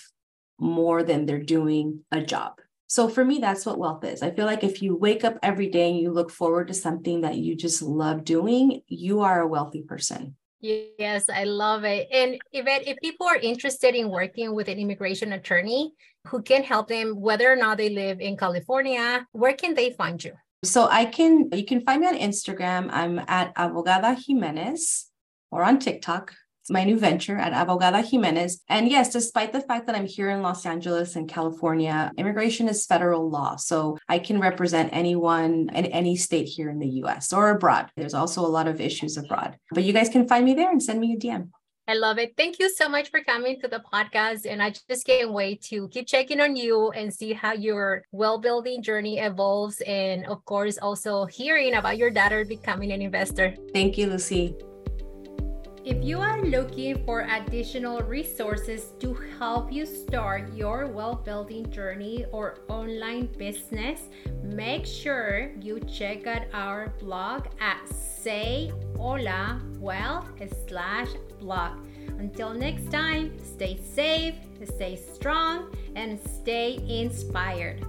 more 0.59 1.01
than 1.01 1.25
they're 1.25 1.39
doing 1.41 2.01
a 2.11 2.21
job. 2.21 2.59
So 2.87 3.07
for 3.07 3.23
me, 3.23 3.39
that's 3.39 3.65
what 3.65 3.79
wealth 3.79 4.03
is. 4.03 4.21
I 4.21 4.31
feel 4.31 4.45
like 4.45 4.65
if 4.65 4.81
you 4.81 4.95
wake 4.95 5.23
up 5.23 5.39
every 5.41 5.69
day 5.69 5.89
and 5.89 5.99
you 5.99 6.11
look 6.11 6.29
forward 6.29 6.67
to 6.67 6.73
something 6.73 7.21
that 7.21 7.37
you 7.37 7.55
just 7.55 7.81
love 7.81 8.25
doing, 8.25 8.81
you 8.87 9.21
are 9.21 9.41
a 9.41 9.47
wealthy 9.47 9.81
person. 9.81 10.35
Yes, 10.59 11.29
I 11.29 11.45
love 11.45 11.85
it. 11.85 12.07
And 12.11 12.37
Yvette, 12.51 12.87
if 12.87 12.97
people 13.01 13.27
are 13.27 13.37
interested 13.37 13.95
in 13.95 14.09
working 14.09 14.53
with 14.53 14.67
an 14.67 14.77
immigration 14.77 15.33
attorney 15.33 15.93
who 16.27 16.41
can 16.41 16.63
help 16.63 16.87
them, 16.87 17.19
whether 17.19 17.51
or 17.51 17.55
not 17.55 17.77
they 17.77 17.89
live 17.89 18.19
in 18.21 18.37
California, 18.37 19.25
where 19.31 19.53
can 19.53 19.73
they 19.73 19.91
find 19.91 20.23
you? 20.23 20.33
So 20.63 20.87
I 20.89 21.05
can, 21.05 21.49
you 21.51 21.65
can 21.65 21.81
find 21.81 22.01
me 22.01 22.07
on 22.07 22.17
Instagram. 22.17 22.89
I'm 22.91 23.19
at 23.27 23.53
Abogada 23.55 24.17
Jimenez 24.17 25.09
or 25.51 25.63
on 25.63 25.77
TikTok. 25.79 26.33
It's 26.61 26.71
my 26.71 26.85
new 26.85 26.97
venture 26.97 27.37
at 27.37 27.51
Abogada 27.51 28.01
Jimenez. 28.01 28.61
And 28.69 28.87
yes, 28.89 29.11
despite 29.11 29.51
the 29.51 29.59
fact 29.59 29.85
that 29.87 29.97
I'm 29.97 30.05
here 30.05 30.29
in 30.29 30.41
Los 30.41 30.65
Angeles 30.65 31.17
and 31.17 31.27
California, 31.27 32.09
immigration 32.17 32.69
is 32.69 32.85
federal 32.85 33.29
law. 33.29 33.57
So 33.57 33.97
I 34.07 34.19
can 34.19 34.39
represent 34.39 34.93
anyone 34.93 35.69
in 35.73 35.87
any 35.87 36.15
state 36.15 36.47
here 36.47 36.69
in 36.69 36.79
the 36.79 36.87
US 37.03 37.33
or 37.33 37.49
abroad. 37.49 37.89
There's 37.97 38.13
also 38.13 38.45
a 38.45 38.47
lot 38.47 38.69
of 38.69 38.79
issues 38.79 39.17
abroad. 39.17 39.57
But 39.71 39.83
you 39.83 39.91
guys 39.91 40.07
can 40.07 40.25
find 40.25 40.45
me 40.45 40.53
there 40.53 40.71
and 40.71 40.81
send 40.81 41.01
me 41.01 41.13
a 41.13 41.17
DM. 41.17 41.49
I 41.85 41.95
love 41.95 42.17
it. 42.17 42.35
Thank 42.37 42.59
you 42.59 42.69
so 42.69 42.87
much 42.87 43.11
for 43.11 43.19
coming 43.19 43.59
to 43.59 43.67
the 43.67 43.83
podcast. 43.91 44.45
And 44.49 44.63
I 44.63 44.71
just 44.71 45.05
can't 45.05 45.33
wait 45.33 45.61
to 45.63 45.89
keep 45.89 46.07
checking 46.07 46.39
on 46.39 46.55
you 46.55 46.91
and 46.91 47.13
see 47.13 47.33
how 47.33 47.51
your 47.51 48.03
well 48.13 48.39
building 48.39 48.81
journey 48.81 49.19
evolves. 49.19 49.81
And 49.81 50.25
of 50.27 50.45
course, 50.45 50.77
also 50.77 51.25
hearing 51.25 51.75
about 51.75 51.97
your 51.97 52.09
daughter 52.09 52.45
becoming 52.45 52.93
an 52.93 53.01
investor. 53.01 53.55
Thank 53.73 53.97
you, 53.97 54.07
Luzy. 54.07 54.55
If 55.83 56.01
you 56.01 56.21
are 56.21 56.41
looking 56.41 57.03
for 57.03 57.27
additional 57.27 57.99
resources 57.99 58.93
to 59.01 59.13
help 59.37 59.69
you 59.69 59.85
start 59.85 60.53
your 60.53 60.87
wealth 60.87 61.25
building 61.25 61.69
journey 61.69 62.23
or 62.31 62.59
online 62.69 63.25
business, 63.37 64.07
make 64.41 64.85
sure 64.85 65.51
you 65.59 65.81
check 65.81 66.25
out 66.25 66.43
our 66.53 66.93
blog 67.01 67.47
at 67.59 67.85
say 67.89 68.71
hola 68.95 69.61
wealth 69.79 70.29
slash 70.69 71.09
Until 72.19 72.53
next 72.53 72.91
time, 72.91 73.37
stay 73.43 73.77
safe, 73.77 74.35
stay 74.63 74.95
strong, 74.95 75.75
and 75.95 76.19
stay 76.19 76.79
inspired. 76.87 77.85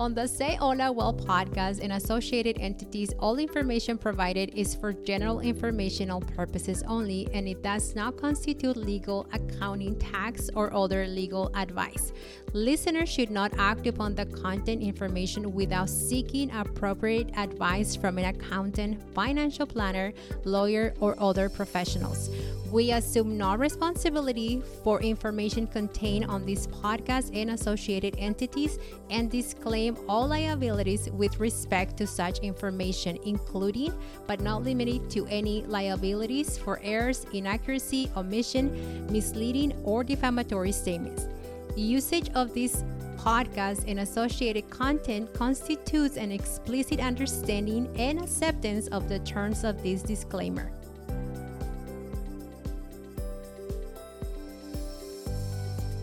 On 0.00 0.14
the 0.14 0.28
Say 0.28 0.54
Hola 0.54 0.92
Wealth 0.92 1.26
podcast 1.26 1.80
and 1.82 1.92
associated 1.92 2.60
entities, 2.60 3.12
all 3.18 3.36
information 3.36 3.98
provided 3.98 4.54
is 4.54 4.72
for 4.72 4.92
general 4.92 5.40
informational 5.40 6.20
purposes 6.20 6.84
only 6.86 7.26
and 7.34 7.48
it 7.48 7.64
does 7.64 7.96
not 7.96 8.16
constitute 8.16 8.76
legal, 8.76 9.26
accounting, 9.32 9.98
tax, 9.98 10.50
or 10.54 10.72
other 10.72 11.08
legal 11.08 11.50
advice. 11.56 12.12
Listeners 12.54 13.10
should 13.10 13.30
not 13.30 13.52
act 13.58 13.86
upon 13.86 14.14
the 14.14 14.24
content 14.24 14.82
information 14.82 15.52
without 15.52 15.90
seeking 15.90 16.50
appropriate 16.50 17.30
advice 17.36 17.94
from 17.94 18.16
an 18.16 18.24
accountant, 18.24 19.02
financial 19.14 19.66
planner, 19.66 20.14
lawyer, 20.44 20.94
or 20.98 21.14
other 21.20 21.50
professionals. 21.50 22.30
We 22.72 22.92
assume 22.92 23.36
no 23.36 23.54
responsibility 23.54 24.62
for 24.82 25.00
information 25.02 25.66
contained 25.66 26.24
on 26.26 26.46
this 26.46 26.66
podcast 26.66 27.34
and 27.34 27.50
associated 27.50 28.14
entities 28.18 28.78
and 29.10 29.30
disclaim 29.30 29.96
all 30.08 30.28
liabilities 30.28 31.10
with 31.10 31.40
respect 31.40 31.96
to 31.98 32.06
such 32.06 32.38
information, 32.40 33.18
including 33.24 33.92
but 34.26 34.40
not 34.40 34.64
limited 34.64 35.10
to 35.10 35.26
any 35.26 35.62
liabilities 35.62 36.56
for 36.56 36.80
errors, 36.82 37.26
inaccuracy, 37.32 38.10
omission, 38.16 39.06
misleading, 39.10 39.72
or 39.84 40.02
defamatory 40.02 40.72
statements. 40.72 41.26
Usage 41.80 42.30
of 42.34 42.54
this 42.54 42.84
podcast 43.16 43.84
and 43.86 44.00
associated 44.00 44.70
content 44.70 45.32
constitutes 45.34 46.16
an 46.16 46.32
explicit 46.32 47.00
understanding 47.00 47.88
and 47.96 48.20
acceptance 48.20 48.86
of 48.88 49.08
the 49.08 49.18
terms 49.20 49.64
of 49.64 49.82
this 49.82 50.02
disclaimer. 50.02 50.72